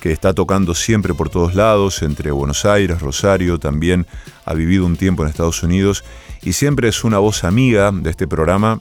que 0.01 0.13
está 0.13 0.35
tocando 0.35 0.75
siempre 0.75 1.15
por 1.15 1.31
todos 1.31 1.55
lados, 1.55 2.03
entre 2.03 2.31
Buenos 2.31 2.65
Aires, 2.65 3.01
Rosario, 3.01 3.59
también 3.59 4.07
ha 4.45 4.55
vivido 4.55 4.87
un 4.87 4.97
tiempo 4.97 5.23
en 5.23 5.29
Estados 5.29 5.63
Unidos 5.63 6.05
y 6.43 6.55
siempre 6.55 6.89
es 6.89 7.05
una 7.05 7.19
voz 7.19 7.45
amiga 7.45 7.91
de 7.93 8.11
este 8.11 8.27
programa 8.27 8.81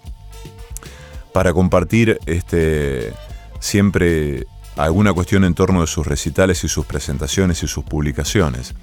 para 1.33 1.53
compartir 1.53 2.19
este, 2.25 3.13
siempre 3.59 4.47
alguna 4.75 5.13
cuestión 5.13 5.43
en 5.43 5.53
torno 5.53 5.81
de 5.81 5.87
sus 5.87 6.07
recitales 6.07 6.63
y 6.63 6.69
sus 6.69 6.85
presentaciones 6.85 7.63
y 7.63 7.67
sus 7.67 7.83
publicaciones. 7.83 8.73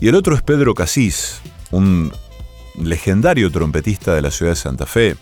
Y 0.00 0.08
el 0.08 0.14
otro 0.14 0.34
es 0.34 0.42
Pedro 0.42 0.74
Casís, 0.74 1.40
un 1.70 2.12
legendario 2.78 3.50
trompetista 3.50 4.14
de 4.14 4.22
la 4.22 4.30
ciudad 4.30 4.52
de 4.52 4.56
Santa 4.56 4.86
Fe. 4.86 5.16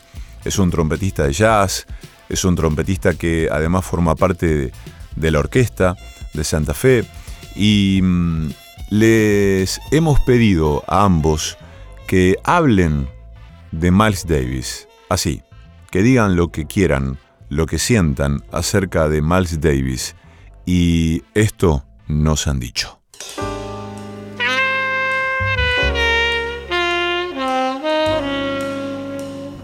Es 0.44 0.58
un 0.58 0.70
trompetista 0.70 1.24
de 1.24 1.32
jazz, 1.32 1.86
es 2.28 2.44
un 2.44 2.54
trompetista 2.54 3.14
que 3.14 3.48
además 3.50 3.84
forma 3.84 4.14
parte 4.14 4.72
de 5.16 5.30
la 5.30 5.38
orquesta 5.40 5.96
de 6.34 6.44
Santa 6.44 6.74
Fe. 6.74 7.04
Y 7.56 8.00
mm, 8.02 8.50
les 8.90 9.80
hemos 9.90 10.20
pedido 10.20 10.84
a 10.86 11.04
ambos 11.04 11.58
que 12.06 12.36
hablen 12.44 13.08
de 13.72 13.90
Miles 13.90 14.26
Davis. 14.26 14.88
Así, 15.08 15.42
que 15.90 16.02
digan 16.02 16.36
lo 16.36 16.48
que 16.48 16.66
quieran, 16.66 17.18
lo 17.48 17.66
que 17.66 17.78
sientan 17.78 18.42
acerca 18.52 19.08
de 19.08 19.22
Miles 19.22 19.60
Davis. 19.60 20.14
Y 20.66 21.22
esto 21.34 21.84
nos 22.06 22.46
han 22.46 22.60
dicho. 22.60 23.00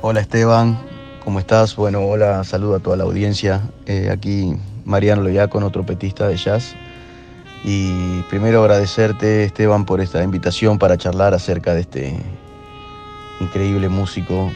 Hola 0.00 0.20
Esteban, 0.20 0.78
¿cómo 1.24 1.38
estás? 1.38 1.76
Bueno, 1.76 2.02
hola, 2.02 2.44
saludo 2.44 2.76
a 2.76 2.80
toda 2.80 2.96
la 2.96 3.04
audiencia. 3.04 3.62
Eh, 3.86 4.10
aquí 4.10 4.54
Mariano 4.84 5.22
Loyaco, 5.22 5.58
otro 5.58 5.84
petista 5.86 6.28
de 6.28 6.36
jazz. 6.36 6.74
Y 7.64 8.20
primero 8.28 8.60
agradecerte 8.60 9.44
Esteban 9.44 9.86
por 9.86 10.02
esta 10.02 10.22
invitación 10.22 10.78
para 10.78 10.98
charlar 10.98 11.32
acerca 11.32 11.72
de 11.72 11.80
este 11.80 12.18
increíble 13.40 13.88
músico 13.88 14.52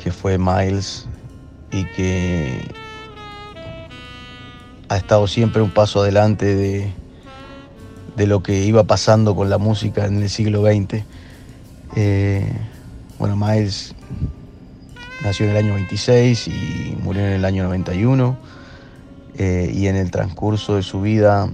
que 0.00 0.12
fue 0.12 0.38
Miles 0.38 1.08
y 1.74 1.84
que 1.86 2.60
ha 4.88 4.96
estado 4.96 5.26
siempre 5.26 5.60
un 5.60 5.72
paso 5.72 6.00
adelante 6.00 6.54
de, 6.54 6.92
de 8.16 8.26
lo 8.28 8.44
que 8.44 8.64
iba 8.64 8.84
pasando 8.84 9.34
con 9.34 9.50
la 9.50 9.58
música 9.58 10.06
en 10.06 10.22
el 10.22 10.30
siglo 10.30 10.62
XX. 10.62 11.02
Eh, 11.96 12.52
bueno, 13.18 13.34
Miles 13.36 13.92
nació 15.24 15.46
en 15.46 15.50
el 15.52 15.56
año 15.56 15.74
26 15.74 16.46
y 16.46 16.96
murió 17.02 17.26
en 17.26 17.32
el 17.32 17.44
año 17.44 17.64
91 17.64 18.36
eh, 19.36 19.72
y 19.74 19.88
en 19.88 19.96
el 19.96 20.12
transcurso 20.12 20.76
de 20.76 20.82
su 20.84 21.00
vida 21.00 21.50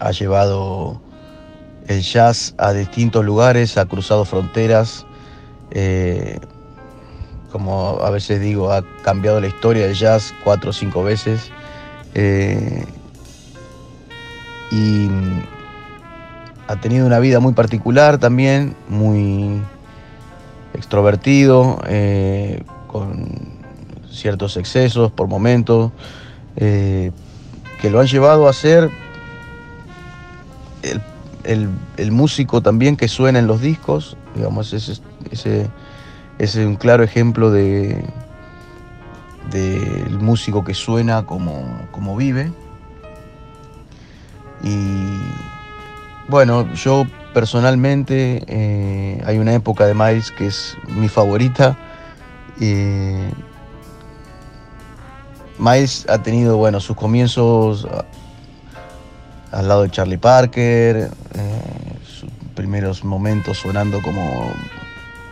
ha 0.00 0.10
llevado 0.10 1.00
el 1.86 2.02
jazz 2.02 2.54
a 2.58 2.74
distintos 2.74 3.24
lugares, 3.24 3.78
ha 3.78 3.86
cruzado 3.86 4.26
fronteras, 4.26 5.06
eh, 5.70 6.40
como 7.54 8.00
a 8.02 8.10
veces 8.10 8.40
digo, 8.40 8.72
ha 8.72 8.82
cambiado 9.04 9.40
la 9.40 9.46
historia 9.46 9.86
del 9.86 9.94
jazz 9.94 10.34
cuatro 10.42 10.70
o 10.70 10.72
cinco 10.72 11.04
veces. 11.04 11.52
Eh, 12.12 12.84
y 14.72 15.08
ha 16.66 16.74
tenido 16.80 17.06
una 17.06 17.20
vida 17.20 17.38
muy 17.38 17.52
particular 17.52 18.18
también, 18.18 18.74
muy 18.88 19.62
extrovertido, 20.72 21.80
eh, 21.86 22.64
con 22.88 23.28
ciertos 24.10 24.56
excesos 24.56 25.12
por 25.12 25.28
momentos, 25.28 25.92
que 26.56 27.12
lo 27.88 28.00
han 28.00 28.08
llevado 28.08 28.48
a 28.48 28.52
ser 28.52 28.90
el, 31.44 32.10
músico 32.10 32.62
también 32.62 32.96
que 32.96 33.06
suena 33.06 33.38
en 33.38 33.46
los 33.46 33.60
discos, 33.60 34.16
digamos, 34.34 34.72
ese, 34.72 35.70
es 36.38 36.54
un 36.56 36.76
claro 36.76 37.02
ejemplo 37.04 37.50
de 37.50 38.04
del 39.50 40.18
músico 40.18 40.64
que 40.64 40.74
suena 40.74 41.24
como, 41.26 41.62
como 41.90 42.16
vive. 42.16 42.52
Y 44.62 45.18
bueno, 46.28 46.72
yo 46.74 47.06
personalmente 47.32 48.42
eh, 48.46 49.22
hay 49.26 49.38
una 49.38 49.54
época 49.54 49.86
de 49.86 49.94
Miles 49.94 50.30
que 50.30 50.46
es 50.46 50.76
mi 50.88 51.08
favorita. 51.08 51.76
Eh, 52.60 53.30
Miles 55.58 56.06
ha 56.08 56.22
tenido 56.22 56.56
bueno, 56.56 56.80
sus 56.80 56.96
comienzos 56.96 57.86
al 59.52 59.68
lado 59.68 59.82
de 59.82 59.90
Charlie 59.90 60.18
Parker, 60.18 60.96
eh, 60.96 61.10
sus 62.04 62.30
primeros 62.54 63.04
momentos 63.04 63.58
sonando 63.58 64.02
como 64.02 64.52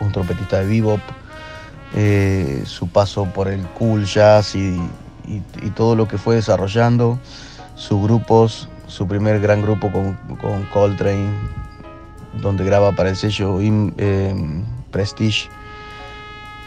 un 0.03 0.11
trompetista 0.11 0.59
de 0.59 0.67
bebop, 0.67 0.99
eh, 1.95 2.63
su 2.65 2.87
paso 2.87 3.25
por 3.25 3.47
el 3.47 3.61
cool 3.69 4.05
jazz 4.05 4.55
y, 4.55 4.81
todo 5.75 5.95
lo 5.95 6.07
que 6.07 6.17
fue 6.17 6.35
desarrollando, 6.35 7.17
sus 7.75 8.01
grupos, 8.01 8.67
su 8.87 9.07
primer 9.07 9.39
gran 9.39 9.61
grupo 9.61 9.91
con, 9.91 10.65
Coltrane, 10.73 11.29
donde 12.41 12.65
graba 12.65 12.91
para 12.91 13.09
el 13.09 13.15
sello 13.15 13.59
eh, 13.61 14.35
Prestige, 14.91 15.49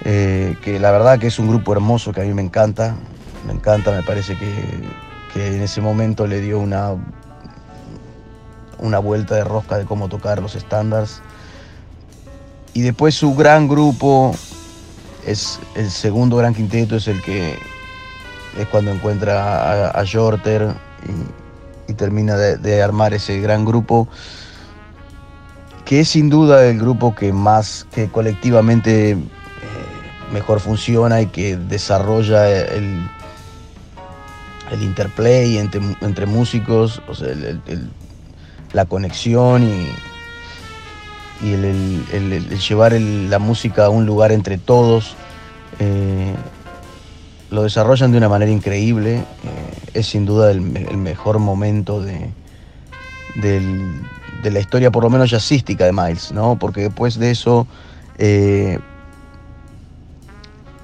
que 0.03 0.79
la 0.81 0.91
verdad 0.91 1.19
que 1.19 1.27
es 1.27 1.39
un 1.39 1.49
grupo 1.49 1.73
hermoso 1.73 2.13
que 2.13 2.23
a 2.23 2.25
mí 2.25 2.33
me 2.33 2.43
encanta, 2.43 2.97
me 3.47 3.53
encanta, 3.53 3.93
me 3.93 4.03
parece 4.03 4.37
que, 4.37 4.53
que 5.35 5.57
en 5.57 5.63
ese 5.63 5.81
momento 5.81 6.27
le 6.27 6.41
dio 6.41 6.59
una 6.59 6.97
una 8.79 8.99
vuelta 8.99 9.35
de 9.35 9.45
rosca 9.45 9.79
de 9.79 9.85
cómo 9.85 10.09
tocar 10.09 10.41
los 10.41 10.55
estándares. 10.55 11.23
Y 12.77 12.83
después 12.83 13.15
su 13.15 13.35
gran 13.35 13.69
grupo 13.69 14.35
es 15.27 15.59
el 15.77 15.91
segundo 15.91 16.37
gran 16.37 16.55
quinteto, 16.55 16.97
es 16.97 17.09
el 17.09 17.23
que 17.23 17.57
es 18.59 18.69
cuando 18.71 18.91
encuentra 18.91 19.89
a, 19.89 19.99
a 19.99 20.05
Jorter 20.07 20.75
y, 21.89 21.95
termina 21.95 22.37
de, 22.37 22.83
armar 22.83 23.15
ese 23.15 23.41
gran 23.41 23.65
grupo, 23.65 24.09
que 25.87 26.01
es 26.01 26.11
sin 26.11 26.29
duda 26.29 26.67
el 26.67 26.79
grupo 26.79 27.15
que 27.15 27.33
más, 27.33 27.87
que 27.95 28.11
colectivamente 28.11 29.13
eh, 29.13 29.17
mejor 30.31 30.61
funciona 30.61 31.23
y 31.23 31.29
que 31.29 31.57
desarrolla 31.57 32.47
el, 32.51 33.09
el 34.71 34.83
interplay 34.83 35.57
entre, 35.57 35.81
entre 36.03 36.27
músicos, 36.27 37.01
la 38.75 38.85
conexión 38.85 39.63
y, 39.63 39.89
el, 41.43 42.49
llevar 42.59 42.93
la 42.93 43.39
música 43.39 43.87
a 43.87 43.89
un 43.91 44.07
lugar 44.07 44.33
entre 44.33 44.59
todos. 44.59 45.15
Eh, 45.79 46.35
lo 47.51 47.63
desarrollan 47.63 48.13
de 48.13 48.19
una 48.19 48.29
manera 48.29 48.51
increíble. 48.51 49.17
Eh, 49.17 49.25
es 49.95 50.07
sin 50.09 50.27
duda 50.27 50.51
el, 50.51 50.61
mejor 50.61 51.39
momento 51.39 52.01
de, 52.01 52.31
la 54.43 54.61
historia, 54.61 54.91
por 54.91 55.05
lo 55.05 55.11
menos 55.11 55.31
jazzística 55.31 55.85
de 55.85 55.93
Miles, 55.93 56.33
¿no? 56.33 56.59
Porque 56.59 56.83
después 56.83 57.19
de 57.19 57.31
eso. 57.31 57.67
Eh, 58.19 58.79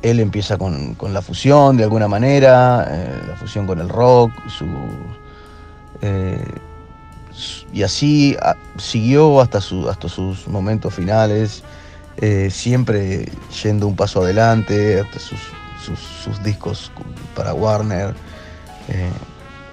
él 0.03 0.19
empieza 0.19 0.59
con, 0.59 0.97
la 1.13 1.23
fusión 1.23 1.77
de 1.77 1.85
alguna 1.85 2.09
manera, 2.09 3.21
la 3.29 3.37
fusión 3.37 3.69
con 3.69 3.79
el 3.79 3.89
rock, 3.89 4.33
su, 4.49 4.67
y 7.73 7.83
así 7.83 8.37
siguió 8.77 9.41
hasta, 9.41 9.59
hasta 9.59 10.09
sus 10.09 10.47
momentos 10.49 10.95
finales, 10.95 11.63
eh, 12.19 12.51
siempre 12.51 13.27
yendo 13.63 13.87
un 13.87 13.97
paso 13.97 14.23
adelante, 14.23 15.01
hasta 15.01 15.19
sus, 15.19 15.41
discos 16.45 16.93
para 17.35 17.55
Warner. 17.55 18.15
Eh, 18.89 19.11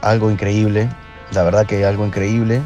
algo 0.02 0.32
increíble, 0.32 0.89
la 1.34 1.43
verdad 1.43 1.65
que 1.65 1.86
algo 1.86 2.06
increíble, 2.06 2.62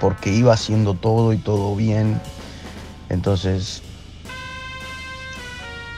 porque 0.00 0.30
iba 0.30 0.52
haciendo 0.54 0.94
todo 0.94 1.32
y 1.32 1.38
todo 1.38 1.74
bien. 1.74 2.20
Entonces, 3.08 3.82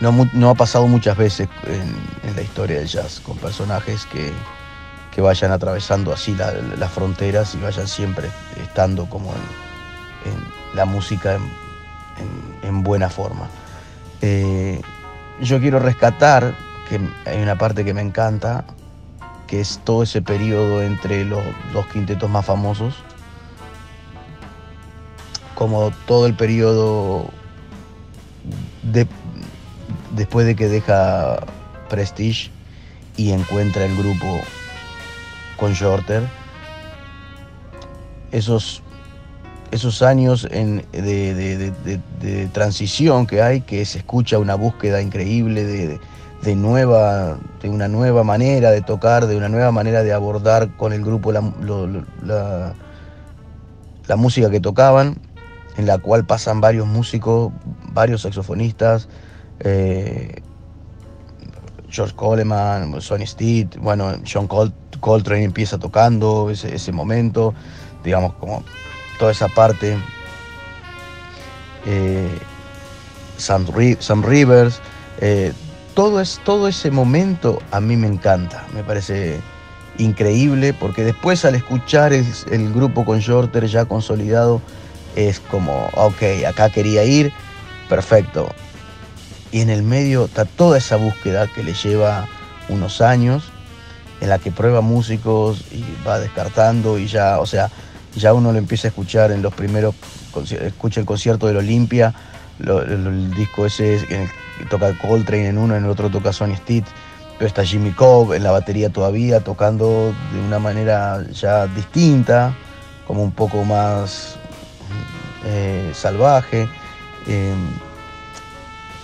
no, 0.01 0.51
ha 0.51 0.55
pasado 0.55 0.87
muchas 0.87 1.17
veces 1.17 1.49
en, 1.65 2.29
en 2.29 2.37
la 2.37 2.43
historia 2.43 2.79
del 2.79 2.89
jazz 2.89 3.21
con 3.21 3.37
personajes 3.37 4.07
que, 4.07 4.33
que 5.17 5.23
vayan 5.23 5.51
atravesando 5.51 6.13
así 6.13 6.37
las 6.77 6.93
fronteras 6.93 7.55
y 7.55 7.59
vayan 7.59 7.89
siempre 7.89 8.29
estando 8.63 9.07
como 9.07 9.33
en, 9.33 10.77
la 10.77 10.85
música 10.85 11.39
en, 12.63 12.83
buena 12.83 13.09
forma. 13.09 13.49
Eh, 14.21 14.79
yo 15.41 15.59
quiero 15.59 15.79
rescatar, 15.79 16.55
que 16.87 17.01
hay 17.25 17.43
una 17.43 17.57
parte 17.57 17.83
que 17.83 17.95
me 17.95 18.03
encanta, 18.03 18.67
que 19.47 19.63
es 19.63 19.81
todo 19.85 20.03
ese 20.03 20.21
periodo 20.21 20.83
entre 20.83 21.25
los 21.25 21.43
dos 21.73 21.87
quintetos 21.87 22.29
más 22.29 22.45
famosos, 22.45 22.95
como 25.55 25.93
todo 26.07 26.27
el 26.27 26.35
periodo 26.35 27.31
después 30.11 30.47
de 30.47 30.55
que 30.55 30.69
deja 30.69 31.39
Prestige 31.89 32.51
y 33.17 33.33
encuentra 33.33 33.87
el 33.87 33.97
grupo 33.97 34.43
con 35.57 35.73
Shorter, 35.73 36.23
esos, 38.33 38.83
esos 39.71 40.03
años 40.03 40.49
de, 40.51 41.73
transición 42.53 43.27
que 43.27 43.43
hay, 43.43 43.61
que 43.63 43.85
se 43.85 43.99
escucha 43.99 44.39
una 44.39 44.55
búsqueda 44.55 45.01
increíble 45.01 45.65
de, 46.43 46.57
nueva, 46.57 47.39
de 47.63 47.69
una 47.69 47.89
nueva 47.89 48.23
manera 48.25 48.71
de 48.71 48.83
tocar, 48.83 49.27
de 49.27 49.37
una 49.37 49.49
nueva 49.49 49.73
manera 49.73 50.03
de 50.03 50.13
abordar 50.13 50.77
con 50.77 50.93
el 50.93 51.05
grupo 51.05 51.33
la, 51.33 52.75
la 54.07 54.17
música 54.17 54.51
que 54.51 54.61
tocaban, 54.61 55.19
en 55.77 55.87
la 55.87 55.99
cual 55.99 56.25
pasan 56.25 56.61
varios 56.61 56.87
músicos, 56.87 57.53
varios 57.93 58.23
saxofonistas, 58.23 59.09
eh, 59.61 60.43
George 61.89 62.15
Coleman, 62.15 63.01
Sonny 63.01 63.27
Stitt, 63.27 63.77
bueno, 63.79 64.13
John 64.31 64.47
Coltrane 65.01 65.45
empieza 65.45 65.79
tocando 65.79 66.51
ese, 66.51 66.93
momento, 66.93 67.55
digamos, 68.05 68.35
como 68.35 68.63
toda 69.19 69.33
esa 69.33 69.49
parte. 69.49 69.97
Eh, 71.87 72.39
Sam, 73.39 73.67
Rivers, 74.23 74.81
eh, 75.21 75.53
todo, 75.95 76.21
es, 76.21 76.41
todo 76.45 76.69
ese 76.69 76.91
momento 76.91 77.61
a 77.71 77.81
mí 77.81 77.97
me 77.97 78.07
encanta, 78.07 78.67
me 78.75 78.83
parece 78.83 79.41
increíble, 79.99 80.73
porque 80.73 81.05
después 81.05 81.45
al 81.45 81.55
escuchar 81.55 82.13
el, 82.13 82.27
el 82.51 82.73
grupo 82.73 83.05
con 83.05 83.21
Shorter 83.21 83.67
ya 83.67 83.85
consolidado, 83.85 84.61
es 85.17 85.41
como, 85.41 85.89
ok, 85.95 86.45
acá 86.47 86.71
quería 86.71 87.05
ir, 87.05 87.33
perfecto. 87.89 88.49
Y 89.53 89.61
en 89.61 89.71
el 89.71 89.83
medio 89.83 90.27
está 90.27 90.45
toda 90.45 90.79
esa 90.79 90.97
búsqueda 90.97 91.47
que 91.47 91.63
le 91.63 91.73
lleva 91.73 92.29
unos 92.69 93.01
años, 93.01 93.45
en 94.21 94.29
la 94.29 94.39
que 94.39 94.51
prueba 94.51 94.81
músicos 94.81 95.65
y 95.73 95.85
va 96.07 96.19
descartando 96.19 96.99
y 96.99 97.07
ya, 97.07 97.39
o 97.41 97.47
sea, 97.47 97.71
ya 98.15 98.33
uno 98.33 98.53
lo 98.53 98.59
empieza 98.59 98.89
a 98.89 98.91
escuchar 98.91 99.31
en 99.31 99.43
los 99.43 99.53
primeros, 99.55 99.95
escucha 100.63 101.01
el 101.01 101.07
concierto 101.07 101.47
del 101.47 101.59
Olimpia, 101.59 102.15
el 102.59 103.35
disco 103.35 103.67
ese 103.67 103.97
en 104.09 104.29
toca 104.71 104.97
Coltrane 104.99 105.49
en 105.49 105.59
uno, 105.59 105.77
en 105.77 105.85
el 105.85 105.91
otro 105.91 106.11
toca 106.11 106.33
Sonny 106.33 106.57
Stitt, 106.57 106.87
pero 107.39 107.47
está 107.47 107.65
Jimmy 107.65 107.91
Cobb 107.91 108.33
en 108.33 108.43
la 108.43 108.51
batería 108.51 108.91
todavía, 108.91 109.41
tocando 109.41 110.15
de 110.33 110.41
una 110.41 110.59
manera 110.59 111.23
ya 111.31 111.67
distinta, 111.67 112.55
como 113.07 113.23
un 113.23 113.33
poco 113.33 113.65
más 113.65 114.37
eh, 115.45 115.93
salvaje. 115.95 116.69
Em, 117.27 117.69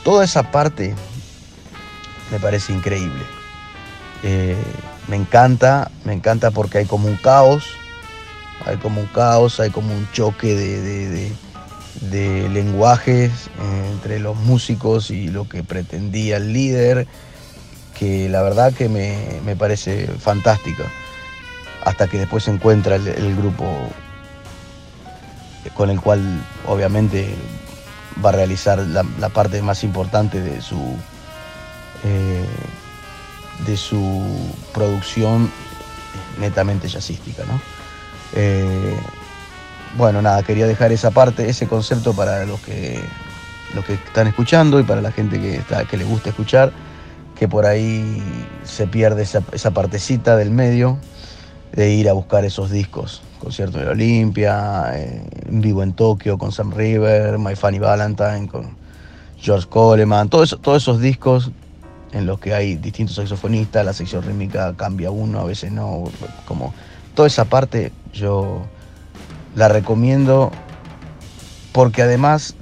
toda 0.02 0.24
esa 0.24 0.50
parte 0.50 0.94
me 2.30 2.38
parece 2.38 2.72
increíble. 2.72 3.22
Eh, 4.22 4.56
me 5.12 5.18
encanta, 5.18 5.90
me 6.06 6.14
encanta 6.14 6.50
porque 6.50 6.78
hay 6.78 6.86
como 6.86 7.06
un 7.06 7.16
caos, 7.16 7.66
hay 8.64 8.78
como 8.78 9.02
un 9.02 9.06
caos, 9.08 9.60
hay 9.60 9.68
como 9.68 9.94
un 9.94 10.10
choque 10.12 10.54
de, 12.00 12.48
lenguajes 12.48 13.30
eh, 13.30 13.90
entre 13.92 14.20
los 14.20 14.36
músicos 14.36 15.10
y 15.10 15.28
lo 15.28 15.46
que 15.46 15.62
pretendía 15.64 16.38
el 16.38 16.54
líder, 16.54 17.06
que 17.98 18.30
la 18.30 18.40
verdad 18.40 18.72
que 18.72 18.88
me, 18.88 19.54
parece 19.56 20.06
fantástica, 20.06 20.84
hasta 21.84 22.08
que 22.08 22.16
después 22.16 22.44
se 22.44 22.52
encuentra 22.52 22.96
el 22.96 23.36
grupo 23.36 23.66
con 25.74 25.90
el 25.90 26.00
cual 26.00 26.22
obviamente 26.66 27.34
va 28.24 28.30
a 28.30 28.32
realizar 28.32 28.78
la, 28.78 29.28
parte 29.28 29.60
más 29.60 29.84
importante 29.84 30.40
de 30.40 30.62
su, 30.62 30.96
eh, 32.02 32.46
de 33.66 33.76
su 33.76 34.22
producción 34.72 35.50
netamente 36.38 36.88
jazzística. 36.88 37.42
Eh, 38.34 38.96
bueno, 39.96 40.22
nada, 40.22 40.42
quería 40.42 40.66
dejar 40.66 40.92
esa 40.92 41.10
parte, 41.10 41.48
ese 41.48 41.66
concepto 41.66 42.14
para 42.14 42.44
los 42.46 42.60
que, 42.60 43.00
los 43.74 43.84
que 43.84 43.94
están 43.94 44.26
escuchando 44.26 44.80
y 44.80 44.82
para 44.82 45.00
la 45.02 45.12
gente 45.12 45.40
que, 45.40 45.56
está, 45.56 45.84
que 45.84 45.96
le 45.96 46.04
gusta 46.04 46.30
escuchar, 46.30 46.72
que 47.38 47.48
por 47.48 47.66
ahí 47.66 48.22
se 48.64 48.86
pierde 48.86 49.22
esa, 49.22 49.42
esa 49.52 49.70
partecita 49.72 50.36
del 50.36 50.50
medio 50.50 50.98
de 51.72 51.90
ir 51.90 52.08
a 52.08 52.12
buscar 52.12 52.44
esos 52.44 52.70
discos 52.70 53.22
concierto 53.42 53.78
Olimpia, 53.90 54.92
eh, 54.94 55.26
en 55.48 55.60
vivo 55.60 55.82
en 55.82 55.92
Tokio 55.92 56.38
con 56.38 56.52
Sam 56.52 56.72
River, 56.72 57.38
My 57.38 57.56
Funny 57.56 57.80
Valentine 57.80 58.46
con 58.46 58.76
George 59.36 59.66
Coleman, 59.68 60.28
todos 60.28 60.56
esos 60.76 61.00
discos 61.00 61.50
en 62.12 62.26
los 62.26 62.38
que 62.38 62.54
hay 62.54 62.76
distintos 62.76 63.16
saxofonistas, 63.16 63.84
la 63.84 63.92
sección 63.92 64.22
rítmica 64.22 64.74
cambia 64.76 65.10
uno, 65.10 65.40
a 65.40 65.44
veces 65.44 65.72
no, 65.72 66.04
como 66.46 66.74
toda 67.14 67.26
esa 67.28 67.44
parte 67.44 67.92
yo 68.12 68.62
la 69.54 69.68
recomiendo 69.68 70.50
porque 71.72 72.02
además 72.02 72.54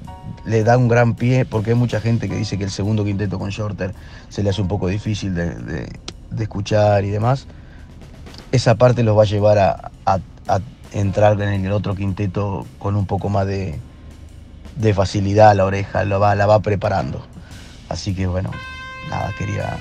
le 0.44 0.64
da 0.64 0.78
un 0.78 0.88
gran 0.88 1.14
pie, 1.14 1.44
porque 1.44 1.70
hay 1.70 1.76
mucha 1.76 2.00
gente 2.00 2.28
que 2.28 2.36
dice 2.36 2.58
que 2.58 2.64
el 2.64 2.70
segundo 2.70 3.04
quinteto 3.04 3.38
con 3.38 3.50
Shorter 3.50 3.94
se 4.28 4.42
le 4.42 4.50
hace 4.50 4.62
un 4.62 4.68
poco 4.68 4.88
difícil 4.88 5.34
de, 5.34 5.88
escuchar 6.38 7.04
y 7.04 7.10
demás. 7.10 7.46
Esa 8.52 8.76
parte 8.76 9.02
los 9.02 9.16
va 9.16 9.22
a 9.22 9.26
llevar 9.26 9.58
a, 9.58 9.90
entrar 10.92 11.40
en 11.40 11.64
el 11.64 11.70
otro 11.70 11.94
quinteto 11.94 12.66
con 12.80 12.96
un 12.96 13.06
poco 13.06 13.28
más 13.28 13.46
de, 13.46 13.78
facilidad 14.94 15.50
a 15.50 15.54
la 15.54 15.64
oreja, 15.64 16.04
lo 16.04 16.18
va, 16.18 16.34
la 16.34 16.46
va 16.46 16.60
preparando. 16.60 17.24
Así 17.88 18.14
que 18.14 18.26
bueno, 18.26 18.50
nada, 19.08 19.32
quería 19.36 19.76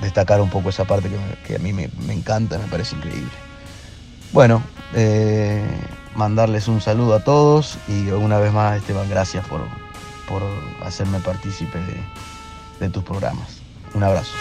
destacar 0.00 0.40
un 0.40 0.50
poco 0.50 0.68
esa 0.68 0.84
parte 0.84 1.10
que, 1.46 1.56
a 1.56 1.58
mí 1.58 1.72
me, 1.72 1.90
encanta, 2.12 2.58
me 2.58 2.66
parece 2.66 2.96
increíble. 2.96 3.30
Bueno, 4.32 4.62
eh, 4.94 5.66
mandarles 6.14 6.68
un 6.68 6.80
saludo 6.80 7.14
a 7.14 7.24
todos 7.24 7.78
y 7.88 8.08
una 8.10 8.38
vez 8.38 8.52
más, 8.52 8.76
Esteban, 8.76 9.08
gracias 9.08 9.46
por, 9.46 9.60
por 10.28 10.42
hacerme 10.84 11.18
partícipe 11.20 11.78
de 12.78 12.88
tus 12.90 13.02
programas. 13.02 13.62
Un 13.94 14.04
abrazo. 14.04 14.32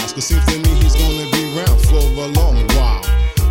Styles. 0.00 0.12
Cause 0.12 0.24
seems 0.24 0.44
to 0.46 0.58
me 0.58 0.74
he's 0.82 0.94
gonna 0.94 1.30
be 1.32 1.56
around 1.56 1.80
for 1.86 1.98
a 1.98 2.28
long 2.38 2.56
while. 2.76 3.02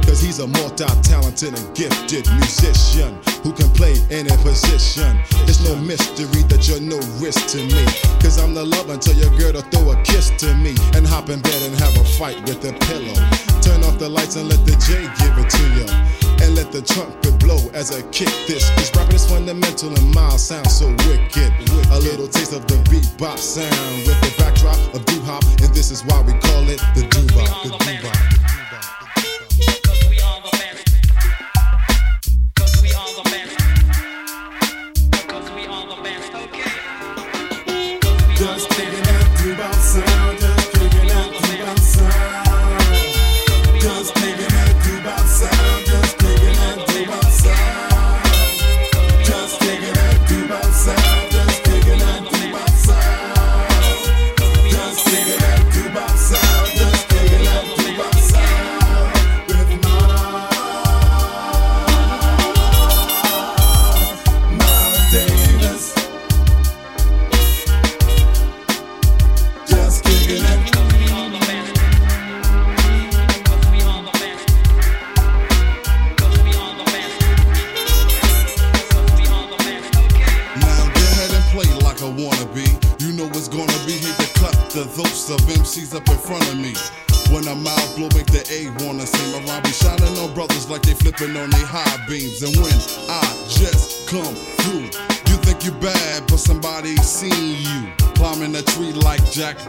Cause 0.03 0.21
he's 0.21 0.39
a 0.39 0.47
multi-talented 0.47 1.53
and 1.53 1.75
gifted 1.75 2.25
musician 2.33 3.19
who 3.43 3.53
can 3.53 3.69
play 3.73 3.93
any 4.09 4.29
position. 4.43 5.19
It's 5.47 5.63
no 5.63 5.75
mystery 5.75 6.43
that 6.49 6.67
you're 6.67 6.81
no 6.81 6.97
risk 7.21 7.47
to 7.49 7.57
me. 7.57 7.85
Cause 8.19 8.41
I'm 8.41 8.53
the 8.53 8.65
love 8.65 8.89
until 8.89 9.15
your 9.15 9.29
girl 9.37 9.53
to 9.53 9.61
throw 9.69 9.91
a 9.91 10.01
kiss 10.03 10.31
to 10.41 10.53
me 10.55 10.75
and 10.95 11.05
hop 11.05 11.29
in 11.29 11.41
bed 11.41 11.61
and 11.61 11.75
have 11.79 11.95
a 11.97 12.03
fight 12.17 12.41
with 12.47 12.63
a 12.65 12.73
pillow. 12.87 13.17
Turn 13.61 13.83
off 13.83 13.99
the 13.99 14.09
lights 14.09 14.35
and 14.35 14.49
let 14.49 14.65
the 14.65 14.73
J 14.81 15.05
give 15.21 15.37
it 15.37 15.49
to 15.49 15.63
you. 15.77 16.18
And 16.41 16.55
let 16.55 16.71
the 16.71 16.81
trumpet 16.81 17.37
blow 17.39 17.69
as 17.73 17.91
I 17.91 18.01
kick 18.11 18.31
this. 18.47 18.69
Cause 18.71 18.91
rapping 18.95 19.15
is 19.15 19.25
fundamental 19.25 19.89
and 19.89 20.15
mild 20.15 20.39
sounds 20.39 20.79
so 20.79 20.87
wicked. 21.07 21.51
A 21.91 21.99
little 21.99 22.27
taste 22.27 22.53
of 22.53 22.65
the 22.67 22.75
bebop 22.89 23.37
sound 23.37 24.07
with 24.07 24.19
the 24.21 24.33
backdrop 24.37 24.77
of 24.93 25.05
doo 25.05 25.21
hop. 25.21 25.43
And 25.61 25.73
this 25.73 25.91
is 25.91 26.03
why 26.05 26.21
we 26.21 26.33
call 26.39 26.63
it 26.69 26.79
the 26.95 27.07
doo-bop. 27.09 27.63
The 27.63 28.38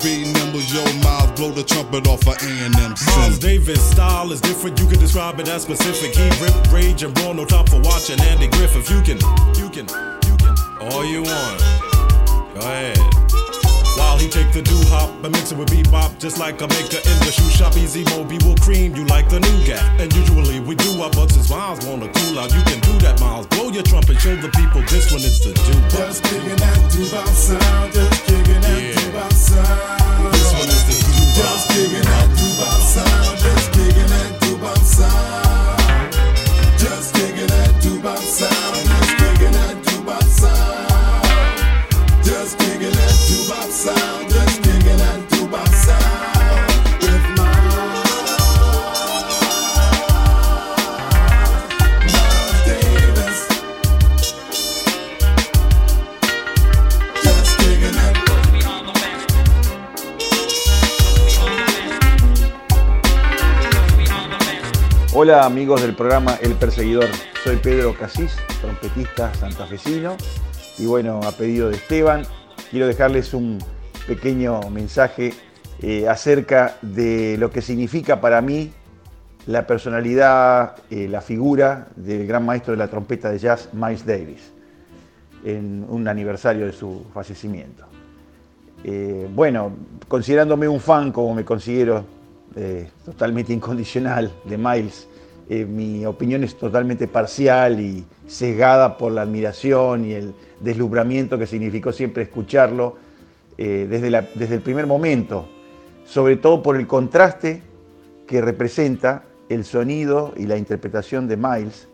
Be 0.02 0.24
nimble, 0.32 0.60
yo 0.62 0.84
mouth, 1.02 1.36
blow 1.36 1.50
the 1.50 1.62
trumpet 1.62 2.06
off 2.06 2.26
of 2.26 2.36
A&M 2.42 2.72
Miles 2.72 3.38
Davis 3.38 3.82
style 3.90 4.32
is 4.32 4.40
different, 4.40 4.78
you 4.78 4.86
can 4.86 4.98
describe 4.98 5.38
it 5.40 5.48
as 5.48 5.62
specific. 5.62 6.14
He 6.14 6.28
ripped 6.42 6.72
rage 6.72 7.02
and 7.02 7.12
brawl, 7.14 7.34
no 7.34 7.44
top 7.44 7.68
for 7.68 7.80
watching 7.80 8.20
Andy 8.20 8.48
Griffith. 8.48 8.88
You 8.88 9.02
can, 9.02 9.18
you 9.56 9.68
can, 9.68 9.86
you 10.26 10.36
can, 10.38 10.56
all 10.92 11.04
you 11.04 11.22
want. 11.22 11.60
Go 12.54 12.60
ahead. 12.60 13.29
While 14.00 14.16
he 14.16 14.28
take 14.28 14.50
the 14.50 14.62
doo 14.62 14.80
hop 14.88 15.12
and 15.22 15.30
mix 15.36 15.52
it 15.52 15.58
with 15.58 15.68
bebop, 15.68 16.18
just 16.18 16.38
like 16.38 16.56
a 16.62 16.68
maker 16.68 17.00
in 17.04 17.16
the 17.20 17.32
shoe 17.36 17.50
shop. 17.52 17.76
Easy 17.76 18.02
Moby 18.16 18.38
will 18.44 18.56
cream 18.56 18.96
you 18.96 19.04
like 19.04 19.28
the 19.28 19.40
nougat. 19.40 19.84
And 20.00 20.08
usually 20.16 20.58
we 20.58 20.74
do 20.74 21.02
our 21.02 21.10
but 21.10 21.30
since 21.30 21.50
Miles 21.50 21.84
wanna 21.84 22.08
cool 22.08 22.38
out, 22.38 22.48
you 22.50 22.62
can 22.64 22.80
do 22.80 22.96
that, 23.04 23.20
Miles. 23.20 23.46
Blow 23.48 23.68
your 23.68 23.82
trumpet, 23.82 24.18
show 24.18 24.34
the 24.36 24.48
people 24.56 24.80
this 24.88 25.12
one 25.12 25.20
is 25.20 25.44
the 25.44 25.52
doo 25.52 25.80
Just 25.92 26.24
kicking 26.24 26.56
that 26.56 26.80
doo 26.90 27.04
sound, 27.04 27.92
just 27.92 28.24
kicking 28.24 28.62
that 28.64 28.80
yeah. 28.80 29.28
sound. 29.36 30.32
This 30.32 30.50
one 30.56 30.70
is 30.72 30.82
the 30.88 30.96
doo 31.04 31.20
Just 31.36 31.68
kicking 31.68 32.06
that 32.08 32.28
doo 32.40 32.80
sound, 32.80 33.38
just 33.44 33.68
kicking 33.76 34.08
that 34.08 34.39
Hola 65.12 65.44
amigos 65.44 65.82
del 65.82 65.94
programa 65.94 66.38
El 66.40 66.54
Perseguidor, 66.54 67.06
soy 67.44 67.56
Pedro 67.56 67.94
Casís, 67.94 68.36
trompetista 68.60 69.32
santafesino. 69.34 70.16
Y 70.78 70.86
bueno, 70.86 71.20
a 71.22 71.32
pedido 71.32 71.68
de 71.68 71.76
Esteban, 71.76 72.26
quiero 72.70 72.86
dejarles 72.86 73.34
un 73.34 73.58
pequeño 74.06 74.60
mensaje 74.70 75.32
eh, 75.82 76.08
acerca 76.08 76.76
de 76.82 77.36
lo 77.38 77.50
que 77.50 77.62
significa 77.62 78.20
para 78.20 78.40
mí 78.40 78.70
la 79.46 79.66
personalidad, 79.66 80.76
eh, 80.90 81.08
la 81.08 81.20
figura 81.20 81.88
del 81.96 82.26
gran 82.26 82.46
maestro 82.46 82.72
de 82.72 82.78
la 82.78 82.88
trompeta 82.88 83.30
de 83.30 83.38
jazz, 83.38 83.70
Miles 83.72 84.06
Davis, 84.06 84.52
en 85.44 85.84
un 85.88 86.06
aniversario 86.06 86.66
de 86.66 86.72
su 86.72 87.06
fallecimiento. 87.12 87.84
Eh, 88.84 89.28
bueno, 89.34 89.72
considerándome 90.06 90.68
un 90.68 90.80
fan 90.80 91.12
como 91.12 91.34
me 91.34 91.44
considero 91.44 92.04
totalmente 93.04 93.52
incondicional 93.52 94.32
de 94.44 94.58
Miles, 94.58 95.06
mi 95.50 96.06
opinión 96.06 96.44
es 96.44 96.56
totalmente 96.56 97.08
parcial 97.08 97.80
y 97.80 98.04
sesgada 98.28 98.96
por 98.96 99.10
la 99.10 99.22
admiración 99.22 100.04
y 100.04 100.12
el 100.12 100.32
deslumbramiento 100.60 101.38
que 101.38 101.46
significó 101.46 101.90
siempre 101.92 102.22
escucharlo 102.22 102.96
eh, 103.58 103.88
desde, 103.90 104.10
desde 104.36 104.54
el 104.54 104.60
primer 104.60 104.86
momento, 104.86 105.48
sobre 106.04 106.36
todo 106.36 106.62
por 106.62 106.76
el 106.76 106.86
contraste 106.86 107.62
que 108.26 108.40
representa 108.40 109.24
el 109.48 109.64
sonido 109.64 110.32
y 110.36 110.46
la 110.46 110.56
interpretación 110.56 111.26
de 111.26 111.36
Miles, 111.36 111.88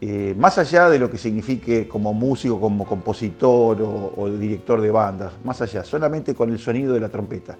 eh, 0.00 0.34
más 0.38 0.56
allá 0.56 0.88
de 0.88 0.98
lo 0.98 1.10
que 1.10 1.18
signifique 1.18 1.86
como 1.86 2.14
músico, 2.14 2.58
como 2.58 2.86
compositor 2.86 3.82
o, 3.82 4.14
o, 4.16 4.30
director 4.30 4.80
de 4.80 4.90
bandas, 4.90 5.34
más 5.44 5.60
allá, 5.60 5.84
solamente 5.84 6.34
con 6.34 6.50
el 6.50 6.58
sonido 6.58 6.94
de 6.94 7.00
la 7.00 7.10
trompeta. 7.10 7.58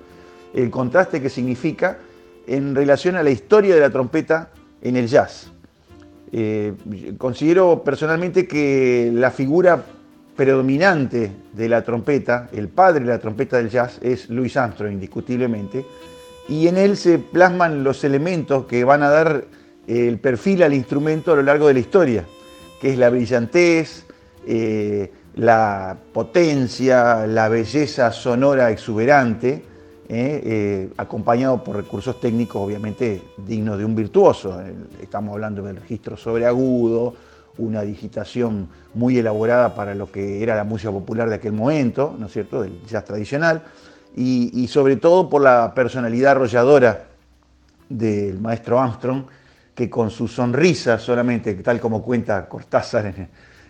El 0.55 0.71
contraste 0.71 1.21
que 1.21 1.29
significa 1.29 1.99
en 2.47 2.75
relación 2.75 3.17
a 3.17 3.23
la 3.23 3.31
historia 3.31 3.75
de 3.75 3.81
la 3.83 3.91
trompeta 3.91 4.51
en 4.83 4.97
el 4.97 5.07
jazz. 5.07 5.51
Eh, 6.33 6.75
considero 7.19 7.83
personalmente 7.83 8.47
que 8.47 9.11
la 9.13 9.31
figura 9.31 9.85
predominante 10.37 11.33
de 11.53 11.69
la 11.69 11.83
trompeta, 11.83 12.49
el 12.53 12.69
padre 12.69 13.01
de 13.01 13.11
la 13.11 13.19
trompeta 13.19 13.57
del 13.57 13.69
jazz, 13.69 13.99
es 14.01 14.31
Louis 14.31 14.57
Armstrong, 14.57 14.93
indiscutiblemente, 14.93 15.85
y 16.49 16.67
en 16.69 16.77
él 16.77 16.97
se 16.97 17.19
plasman 17.19 17.85
los 17.85 18.05
elementos 18.05 18.67
que 18.67 18.85
van 18.85 19.03
a 19.03 19.11
dar 19.11 19.45
el 19.87 20.19
perfil 20.19 20.63
al 20.63 20.73
instrumento 20.73 21.33
a 21.33 21.37
lo 21.37 21.43
largo 21.43 21.67
de 21.69 21.75
la 21.75 21.81
historia, 21.81 22.25
que 22.81 22.91
es 22.91 22.99
la 22.99 23.11
brillantez, 23.11 24.07
eh, 24.47 25.13
la 25.35 25.97
potencia, 26.13 27.27
la 27.27 27.49
belleza 27.49 28.13
sonora 28.13 28.71
exuberante, 28.71 29.63
eh, 30.13 30.43
eh, 30.45 30.93
acompañado 30.97 31.63
por 31.63 31.77
recursos 31.77 32.19
técnicos 32.19 32.61
obviamente 32.61 33.23
dignos 33.37 33.79
de 33.79 33.85
un 33.85 33.95
virtuoso. 33.95 34.61
Estamos 35.01 35.35
hablando 35.35 35.63
del 35.63 35.77
registro 35.77 36.17
sobreagudo, 36.17 37.15
una 37.59 37.83
digitación 37.83 38.69
muy 38.93 39.19
elaborada 39.19 39.73
para 39.73 39.95
lo 39.95 40.11
que 40.11 40.43
era 40.43 40.57
la 40.57 40.65
música 40.65 40.91
popular 40.91 41.29
de 41.29 41.37
aquel 41.37 41.53
momento, 41.53 42.17
¿no 42.19 42.27
es 42.27 42.33
cierto?, 42.33 42.61
del 42.61 42.83
jazz 42.89 43.05
tradicional, 43.05 43.63
y, 44.17 44.67
sobre 44.67 44.97
todo 44.97 45.31
por 45.31 45.43
la 45.43 45.73
personalidad 45.77 46.33
arrolladora 46.33 47.05
del 47.89 48.41
maestro 48.41 48.81
Armstrong, 48.81 49.27
que 49.77 49.89
con 49.89 50.11
su 50.11 50.27
sonrisa 50.27 50.99
solamente, 50.99 51.55
tal 51.55 51.79
como 51.79 52.03
cuenta 52.03 52.49
Cortázar 52.49 53.15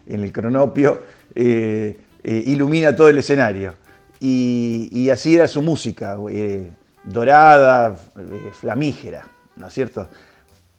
en, 0.06 0.24
el 0.24 0.32
cronopio, 0.32 1.02
eh, 1.34 1.98
ilumina 2.24 2.96
todo 2.96 3.10
el 3.10 3.18
escenario. 3.18 3.74
Y, 4.22 5.08
así 5.10 5.34
era 5.34 5.48
su 5.48 5.62
música, 5.62 6.18
eh, 6.30 6.70
dorada, 7.04 7.96
eh, 8.18 8.50
flamígera, 8.52 9.26
¿no 9.56 9.68
es 9.68 9.72
cierto? 9.72 10.08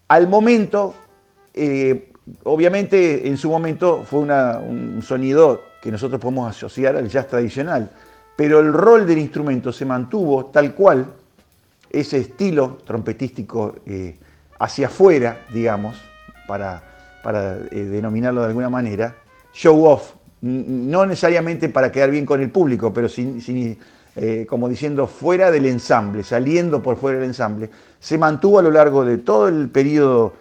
Al 0.08 0.28
momento, 0.28 0.94
eh, 1.54 2.12
obviamente 2.44 3.28
en 3.28 3.38
su 3.38 3.50
momento 3.50 4.04
fue 4.04 4.20
un 4.20 5.02
sonido 5.02 5.62
que 5.82 5.92
nosotros 5.92 6.22
podemos 6.22 6.56
asociar 6.56 6.96
al 6.96 7.10
jazz 7.10 7.28
tradicional, 7.28 7.90
pero 8.36 8.60
el 8.60 8.72
rol 8.72 9.08
del 9.08 9.18
instrumento 9.18 9.74
se 9.74 9.86
mantuvo 9.86 10.46
tal 10.46 10.76
cual 10.76 11.08
ese 11.90 12.20
estilo 12.20 12.78
trompetístico 12.86 13.76
hacia 14.60 14.88
afuera, 14.88 15.46
digamos, 15.52 15.98
para, 16.48 16.84
para 17.24 17.56
denominarlo 17.56 18.42
de 18.42 18.48
alguna 18.48 18.70
manera, 18.70 19.16
show 19.52 19.86
off, 19.86 20.14
no 20.42 21.06
necesariamente 21.06 21.70
para 21.70 21.92
quedar 21.92 22.12
bien 22.12 22.26
con 22.26 22.42
el 22.42 22.50
público, 22.50 22.92
pero 22.94 23.08
sin, 23.08 23.78
eh, 24.16 24.46
como 24.50 24.68
diciendo 24.68 25.08
fuera 25.08 25.52
del 25.52 25.68
ensamble, 25.68 26.24
saliendo 26.24 26.82
por 26.82 26.98
fuera 26.98 27.20
del 27.20 27.30
ensamble, 27.30 27.70
se 28.00 28.18
mantuvo 28.18 28.60
a 28.60 28.64
lo 28.64 28.72
largo 28.72 29.06
de 29.06 29.20
todo 29.20 29.48
el 29.48 29.70
periodo 29.70 30.34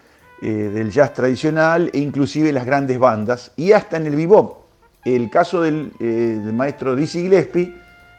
eh, 0.42 0.46
del 0.46 0.90
jazz 0.90 1.12
tradicional 1.12 1.90
e 1.92 1.98
inclusive 1.98 2.50
las 2.52 2.64
grandes 2.64 2.98
bandas 2.98 3.52
y 3.56 3.72
hasta 3.72 3.98
en 3.98 4.06
el 4.06 4.16
bebop. 4.16 4.64
El 5.04 5.30
caso 5.30 5.62
del, 5.62 5.92
eh, 6.00 6.40
maestro 6.52 6.96
Dizzy 6.96 7.22
Gillespie 7.22 7.74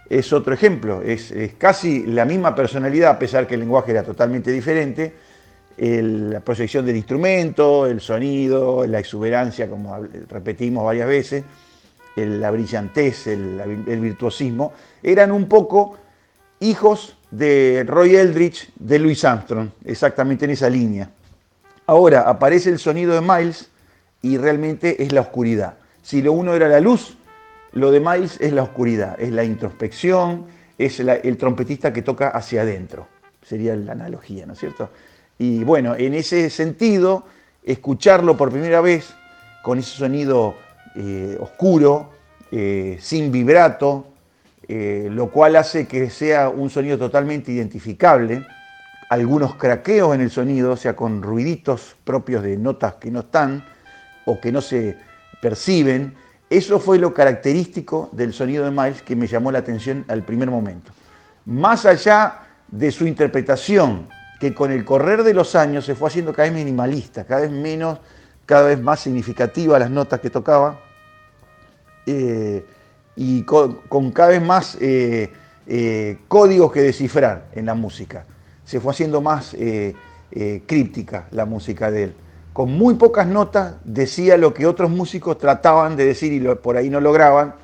es 0.08 0.32
otro 0.34 0.54
ejemplo, 0.54 1.02
es, 1.02 1.34
casi 1.58 2.06
la 2.06 2.26
misma 2.26 2.54
personalidad, 2.54 3.12
a 3.12 3.20
pesar 3.20 3.48
que 3.48 3.54
el 3.54 3.62
lenguaje 3.62 3.92
era 3.92 4.04
totalmente 4.04 4.52
diferente, 4.52 5.14
la 5.78 6.42
proyección 6.42 6.86
del 6.86 6.98
instrumento, 6.98 7.88
el 7.88 8.02
sonido, 8.02 8.86
la 8.86 9.00
exuberancia, 9.00 9.70
como 9.70 9.98
repetimos 10.30 10.86
varias 10.86 11.08
veces, 11.08 11.44
el- 12.16 12.40
la 12.42 12.52
brillantez, 12.52 13.28
el, 13.28 13.84
el 13.88 14.00
virtuosismo, 14.00 14.74
eran 15.04 15.32
un 15.32 15.48
poco 15.48 15.98
hijos 16.60 17.18
de 17.32 17.84
Roy 17.88 18.16
Eldridge, 18.16 18.70
de 18.76 19.00
Louis 19.00 19.24
Armstrong, 19.24 19.70
exactamente 19.86 20.46
en 20.46 20.52
esa 20.52 20.70
línea. 20.70 21.10
Ahora 21.88 22.22
aparece 22.22 22.70
el 22.70 22.80
sonido 22.80 23.14
de 23.14 23.22
Miles 23.22 23.70
y 24.22 24.38
realmente 24.38 25.02
es 25.04 25.12
la 25.12 25.22
oscuridad. 25.22 25.76
Si 26.04 26.22
lo 26.22 26.34
uno 26.34 26.54
era 26.54 26.68
la 26.68 26.80
luz, 26.80 27.18
lo 27.74 27.92
de 27.92 28.00
Miles 28.00 28.38
es 28.40 28.54
la 28.54 28.64
oscuridad, 28.64 29.20
es 29.20 29.32
la 29.32 29.44
introspección, 29.44 30.46
es 30.78 31.00
el 31.00 31.38
trompetista 31.38 31.94
que 31.94 32.02
toca 32.02 32.30
hacia 32.30 32.62
adentro. 32.64 33.08
Sería 33.44 33.76
la 33.76 33.94
analogía, 33.94 34.46
¿no 34.46 34.54
es 34.54 34.60
cierto? 34.60 34.90
Y 35.40 35.64
bueno, 35.64 35.96
en 35.96 36.14
ese 36.14 36.50
sentido, 36.50 37.26
escucharlo 37.64 38.38
por 38.38 38.52
primera 38.52 38.82
vez 38.82 39.14
con 39.64 39.80
ese 39.80 39.96
sonido 39.98 40.56
eh, 40.96 41.38
oscuro, 41.40 42.12
eh, 42.52 42.98
sin 43.00 43.32
vibrato, 43.32 44.08
eh, 44.68 45.08
lo 45.12 45.30
cual 45.32 45.56
hace 45.56 45.88
que 45.88 46.10
sea 46.10 46.50
un 46.50 46.70
sonido 46.70 46.98
totalmente 46.98 47.52
identificable, 47.52 48.46
algunos 49.10 49.56
craqueos 49.56 50.16
en 50.16 50.22
el 50.22 50.32
sonido, 50.32 50.72
o 50.72 50.78
sea, 50.78 50.96
con 50.96 51.22
ruiditos 51.22 51.96
propios 52.04 52.44
de 52.44 52.58
notas 52.58 52.96
que 52.96 53.12
no 53.12 53.22
están 53.22 53.66
o 54.26 54.40
que 54.40 54.52
no 54.52 54.62
se 54.62 54.98
perciben. 55.42 56.14
Eso 56.50 56.80
fue 56.80 56.98
lo 57.00 57.14
característico 57.14 58.10
del 58.14 58.34
sonido 58.34 58.64
de 58.64 58.72
Miles 58.72 59.02
que 59.02 59.16
me 59.16 59.28
llamó 59.28 59.52
la 59.52 59.60
atención 59.60 60.06
al 60.08 60.24
primer 60.24 60.50
momento. 60.50 60.94
Más 61.46 61.86
allá 61.86 62.40
de 62.70 62.92
su 62.92 63.06
interpretación, 63.06 64.08
que 64.40 64.54
con 64.54 64.72
el 64.72 64.84
correr 64.84 65.24
de 65.24 65.34
los 65.34 65.56
años 65.56 65.86
se 65.86 65.94
fue 65.94 66.08
haciendo 66.08 66.34
cada 66.34 66.50
vez 66.50 66.58
minimalista, 66.58 67.26
cada 67.26 67.42
vez 67.42 67.52
menos, 67.52 68.00
cada 68.46 68.68
vez 68.68 68.82
más 68.82 69.00
significativa 69.00 69.80
las 69.80 69.90
notas 69.90 70.20
que 70.20 70.30
tocaba, 70.30 70.80
eh, 72.06 72.66
y 73.16 73.44
con, 73.44 74.12
cada 74.12 74.30
vez 74.30 74.42
más 74.42 74.78
eh, 74.80 75.30
eh, 75.68 76.18
códigos 76.28 76.72
que 76.72 76.82
descifrar 76.82 77.48
en 77.54 77.66
la 77.66 77.76
música. 77.76 78.26
Se 78.66 78.80
fue 78.80 78.92
haciendo 78.92 79.22
más 79.22 79.56
críptica 80.66 81.28
la 81.32 81.46
música 81.46 81.92
de 81.92 82.04
él. 82.04 82.14
Con 82.54 82.72
muy 82.72 82.96
pocas 82.96 83.28
notas 83.28 83.76
decía 83.84 84.38
lo 84.38 84.54
que 84.54 84.66
otros 84.66 84.90
músicos 84.90 85.38
trataban 85.38 85.98
de 85.98 86.06
decir 86.06 86.32
y 86.32 86.40
por 86.56 86.78
ahí 86.78 86.90
no 86.90 87.02
lograban, 87.02 87.56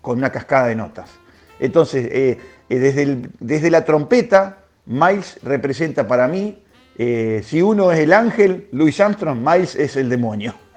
con 0.00 0.18
una 0.18 0.30
cascada 0.30 0.68
de 0.68 0.76
notas. 0.76 1.10
Entonces, 1.58 2.38
desde, 2.68 3.28
desde 3.40 3.70
la 3.70 3.84
trompeta, 3.84 4.58
Miles 4.86 5.38
representa 5.42 6.06
para 6.06 6.28
mí, 6.28 6.62
eh, 7.02 7.42
si 7.42 7.62
uno 7.62 7.90
es 7.92 7.98
el 8.00 8.12
ángel, 8.12 8.68
Louis 8.72 9.00
Armstrong, 9.00 9.38
Miles 9.38 9.74
es 9.74 9.96
el 9.96 10.10
demonio, 10.10 10.52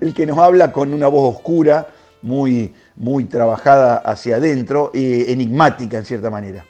el 0.00 0.14
que 0.14 0.24
nos 0.24 0.38
habla 0.38 0.72
con 0.72 0.94
una 0.94 1.06
voz 1.08 1.34
oscura, 1.36 1.86
muy, 2.22 2.72
muy 2.96 3.26
trabajada 3.26 3.96
hacia 3.98 4.36
adentro, 4.36 4.90
eh, 4.94 5.26
enigmática 5.28 5.98
en 5.98 6.06
cierta 6.06 6.30
manera. 6.30 6.64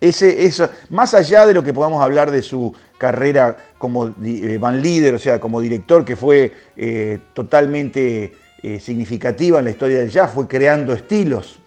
Ese, 0.00 0.44
eso, 0.44 0.68
más 0.90 1.12
allá 1.14 1.44
de 1.44 1.54
lo 1.54 1.64
que 1.64 1.72
podamos 1.74 2.00
hablar 2.00 2.30
de 2.30 2.42
su 2.42 2.72
carrera 2.98 3.56
como 3.78 4.14
eh, 4.22 4.60
leader, 4.80 5.14
o 5.14 5.18
sea, 5.18 5.40
como 5.40 5.60
director, 5.60 6.04
que 6.04 6.14
fue 6.14 6.52
eh, 6.76 7.18
totalmente 7.34 8.32
eh, 8.62 8.78
significativa 8.78 9.58
en 9.58 9.64
la 9.64 9.70
historia 9.72 9.98
del 9.98 10.10
jazz, 10.10 10.30
fue 10.32 10.46
creando 10.46 10.92
estilos. 10.92 11.58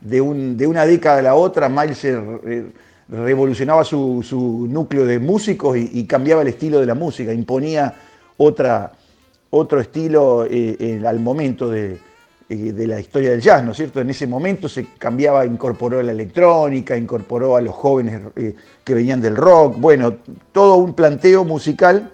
De, 0.00 0.20
un- 0.20 0.56
de 0.56 0.66
una 0.66 0.86
década 0.86 1.18
a 1.18 1.22
la 1.22 1.34
otra, 1.34 1.68
Miles 1.68 2.04
revolucionaba 3.10 3.84
su, 3.84 4.24
su 4.26 4.66
núcleo 4.68 5.04
de 5.04 5.18
músicos 5.18 5.76
y, 5.76 6.04
cambiaba 6.04 6.42
el 6.42 6.48
estilo 6.48 6.80
de 6.80 6.86
la 6.86 6.94
música, 6.94 7.32
imponía 7.32 7.94
otra, 8.36 8.92
otro 9.50 9.80
estilo 9.80 10.46
eh, 10.48 11.02
al 11.04 11.20
momento 11.20 11.68
de, 11.68 11.98
eh, 12.52 12.72
de 12.72 12.86
la 12.88 12.98
historia 12.98 13.30
del 13.30 13.40
jazz, 13.40 13.62
¿no 13.62 13.70
es 13.70 13.76
cierto? 13.76 14.00
En 14.00 14.10
ese 14.10 14.26
momento 14.26 14.68
se 14.68 14.84
cambiaba, 14.98 15.46
incorporó 15.46 16.02
la 16.02 16.10
electrónica, 16.10 16.96
incorporó 16.96 17.54
a 17.54 17.60
los 17.60 17.72
jóvenes 17.72 18.22
eh, 18.34 18.56
que 18.82 18.92
venían 18.92 19.20
del 19.20 19.36
rock, 19.36 19.76
bueno, 19.78 20.16
todo 20.50 20.74
un 20.74 20.94
planteo 20.94 21.44
musical 21.44 22.10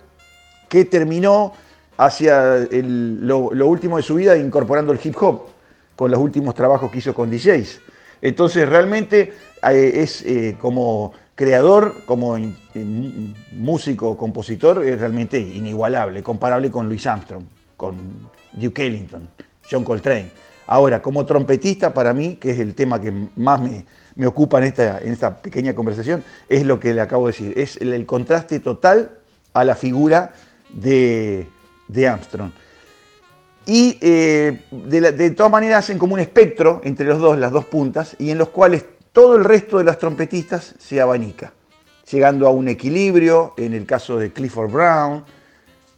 que 0.68 0.84
terminó 0.84 1.54
hacia 1.96 2.68
lo 2.70 3.66
último 3.66 3.96
de 3.96 4.02
su 4.02 4.16
vida 4.16 4.36
incorporando 4.36 4.92
el 4.92 5.00
hip 5.02 5.16
hop 5.22 5.46
con 5.96 6.10
los 6.10 6.20
últimos 6.20 6.54
trabajos 6.54 6.90
que 6.90 6.98
hizo 6.98 7.14
con 7.14 7.30
DJs. 7.30 7.80
Entonces 8.26 8.68
realmente 8.68 9.34
eh, 9.70 9.92
es 9.94 10.22
eh, 10.22 10.56
como 10.60 11.12
creador, 11.36 12.02
como 12.06 12.36
músico, 13.52 14.16
compositor, 14.16 14.84
es 14.84 14.98
realmente 14.98 15.38
inigualable, 15.38 16.24
comparable 16.24 16.68
con 16.68 16.88
Louis 16.88 17.06
Armstrong, 17.06 17.44
con 17.76 17.94
Duke 18.52 18.84
Ellington, 18.84 19.28
John 19.70 19.84
Coltrane. 19.84 20.32
Ahora, 20.66 21.00
como 21.00 21.24
trompetista, 21.24 21.94
para 21.94 22.12
mí, 22.12 22.34
que 22.34 22.50
es 22.50 22.58
el 22.58 22.74
tema 22.74 23.00
que 23.00 23.12
más 23.36 23.60
me, 23.60 23.86
me 24.16 24.26
ocupa 24.26 24.58
en 24.58 24.64
esta, 24.64 24.98
en 24.98 25.12
esta 25.12 25.40
pequeña 25.40 25.76
conversación, 25.76 26.24
es 26.48 26.66
lo 26.66 26.80
que 26.80 26.94
le 26.94 27.02
acabo 27.02 27.28
de 27.28 27.32
decir, 27.32 27.52
es 27.56 27.76
el, 27.76 27.92
el 27.92 28.06
contraste 28.06 28.58
total 28.58 29.12
a 29.52 29.62
la 29.62 29.76
figura 29.76 30.32
de, 30.70 31.46
de 31.86 32.08
Armstrong. 32.08 32.50
Y 33.66 33.98
eh, 34.00 34.60
de, 34.70 35.30
todas 35.32 35.50
maneras 35.50 35.80
hacen 35.80 35.98
como 35.98 36.14
un 36.14 36.20
espectro 36.20 36.80
entre 36.84 37.04
los 37.06 37.18
dos, 37.18 37.36
las 37.36 37.50
dos 37.50 37.64
puntas, 37.64 38.14
y 38.18 38.30
en 38.30 38.38
los 38.38 38.50
cuales 38.50 38.84
todo 39.12 39.36
el 39.36 39.44
resto 39.44 39.78
de 39.78 39.84
las 39.84 39.98
trompetistas 39.98 40.76
se 40.78 41.00
abanica, 41.00 41.52
llegando 42.10 42.46
a 42.46 42.50
un 42.50 42.68
equilibrio, 42.68 43.54
en 43.56 43.74
el 43.74 43.84
caso 43.84 44.18
de 44.18 44.32
Clifford 44.32 44.70
Brown, 44.70 45.24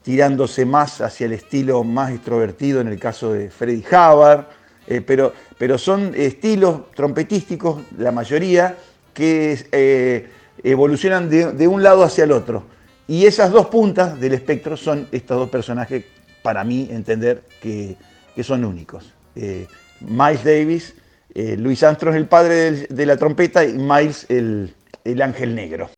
tirándose 0.03 0.65
más 0.65 1.03
hacia 1.03 1.27
el 1.27 1.35
estilo 1.35 1.85
más 1.85 2.11
extrovertido 2.11 2.81
en 2.81 2.89
el 2.89 2.99
caso 2.99 3.35
de 3.35 3.51
Freddie 3.51 3.85
Hubbard, 3.87 4.47
eh, 4.87 5.03
pero, 5.03 5.35
pero 5.59 5.77
son 5.77 6.15
estilos 6.17 6.91
trompetísticos, 6.95 7.83
la 7.99 8.13
mayoría, 8.13 8.79
que 9.13 9.67
eh, 9.73 10.31
evolucionan 10.63 11.29
de 11.29 11.69
un 11.69 11.83
lado 11.83 12.03
hacia 12.03 12.25
el 12.25 12.33
otro. 12.33 12.79
Y 13.07 13.25
esas 13.25 13.51
dos 13.51 13.67
puntas 13.67 14.21
del 14.21 14.35
espectro 14.35 14.77
son 14.77 15.09
estos 15.13 15.39
dos 15.39 15.49
personajes, 15.49 16.05
para 16.49 16.65
mí 16.65 16.89
entender, 16.91 17.43
que, 17.61 17.95
que 18.35 18.43
son 18.43 18.65
únicos. 18.65 19.13
Eh, 19.37 19.67
Miles 20.01 20.43
Davis, 20.43 20.95
eh, 21.35 21.59
Louis 21.59 21.83
Armstrong 21.83 22.17
el 22.17 22.25
padre 22.25 22.87
de 22.89 23.05
la 23.05 23.19
trompeta 23.19 23.67
y 23.67 23.75
Miles 23.75 24.25
el, 24.31 24.75
el 25.05 25.21
ángel 25.21 25.55
negro. 25.55 25.91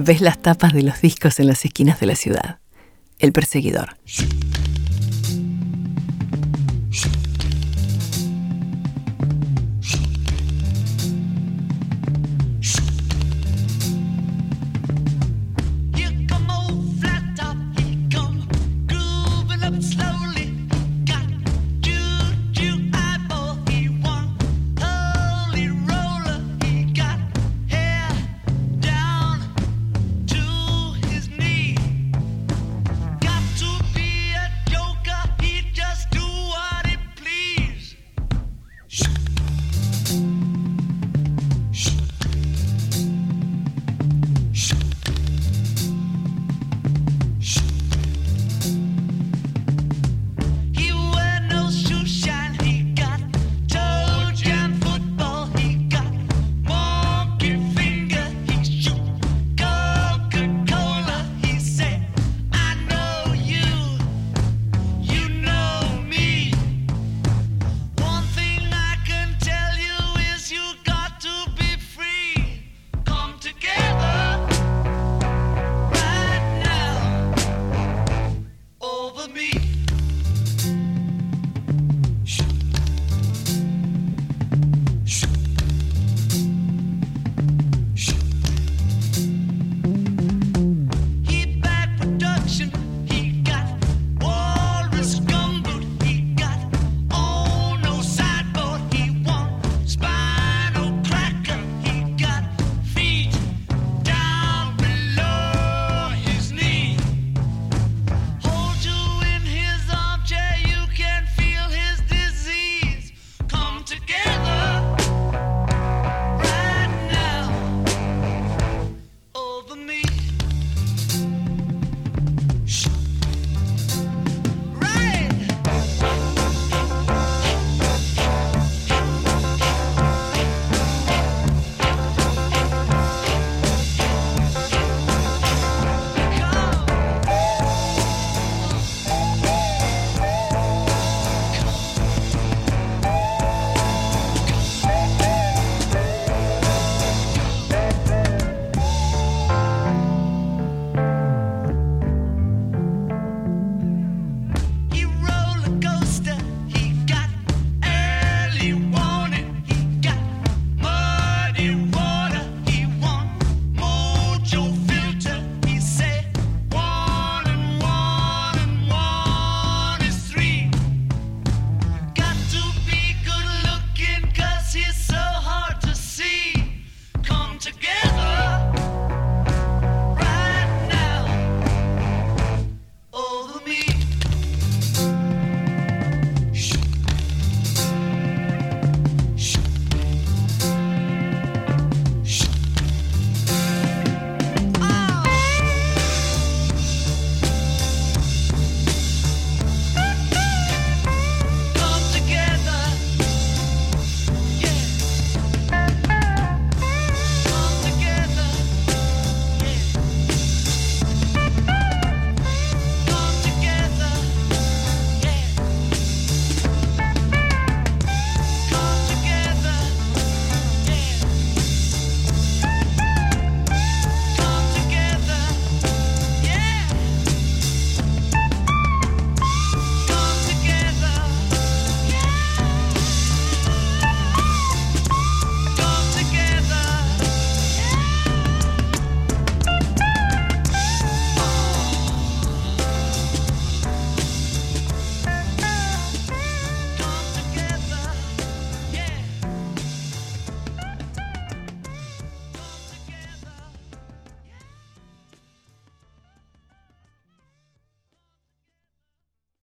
Ves 0.00 0.20
las 0.20 0.40
tapas 0.40 0.72
de 0.72 0.82
los 0.82 1.00
discos 1.00 1.40
en 1.40 1.46
las 1.46 1.64
esquinas 1.64 2.00
de 2.00 2.06
la 2.06 2.14
ciudad. 2.14 2.58
El 3.18 3.32
perseguidor. 3.32 3.96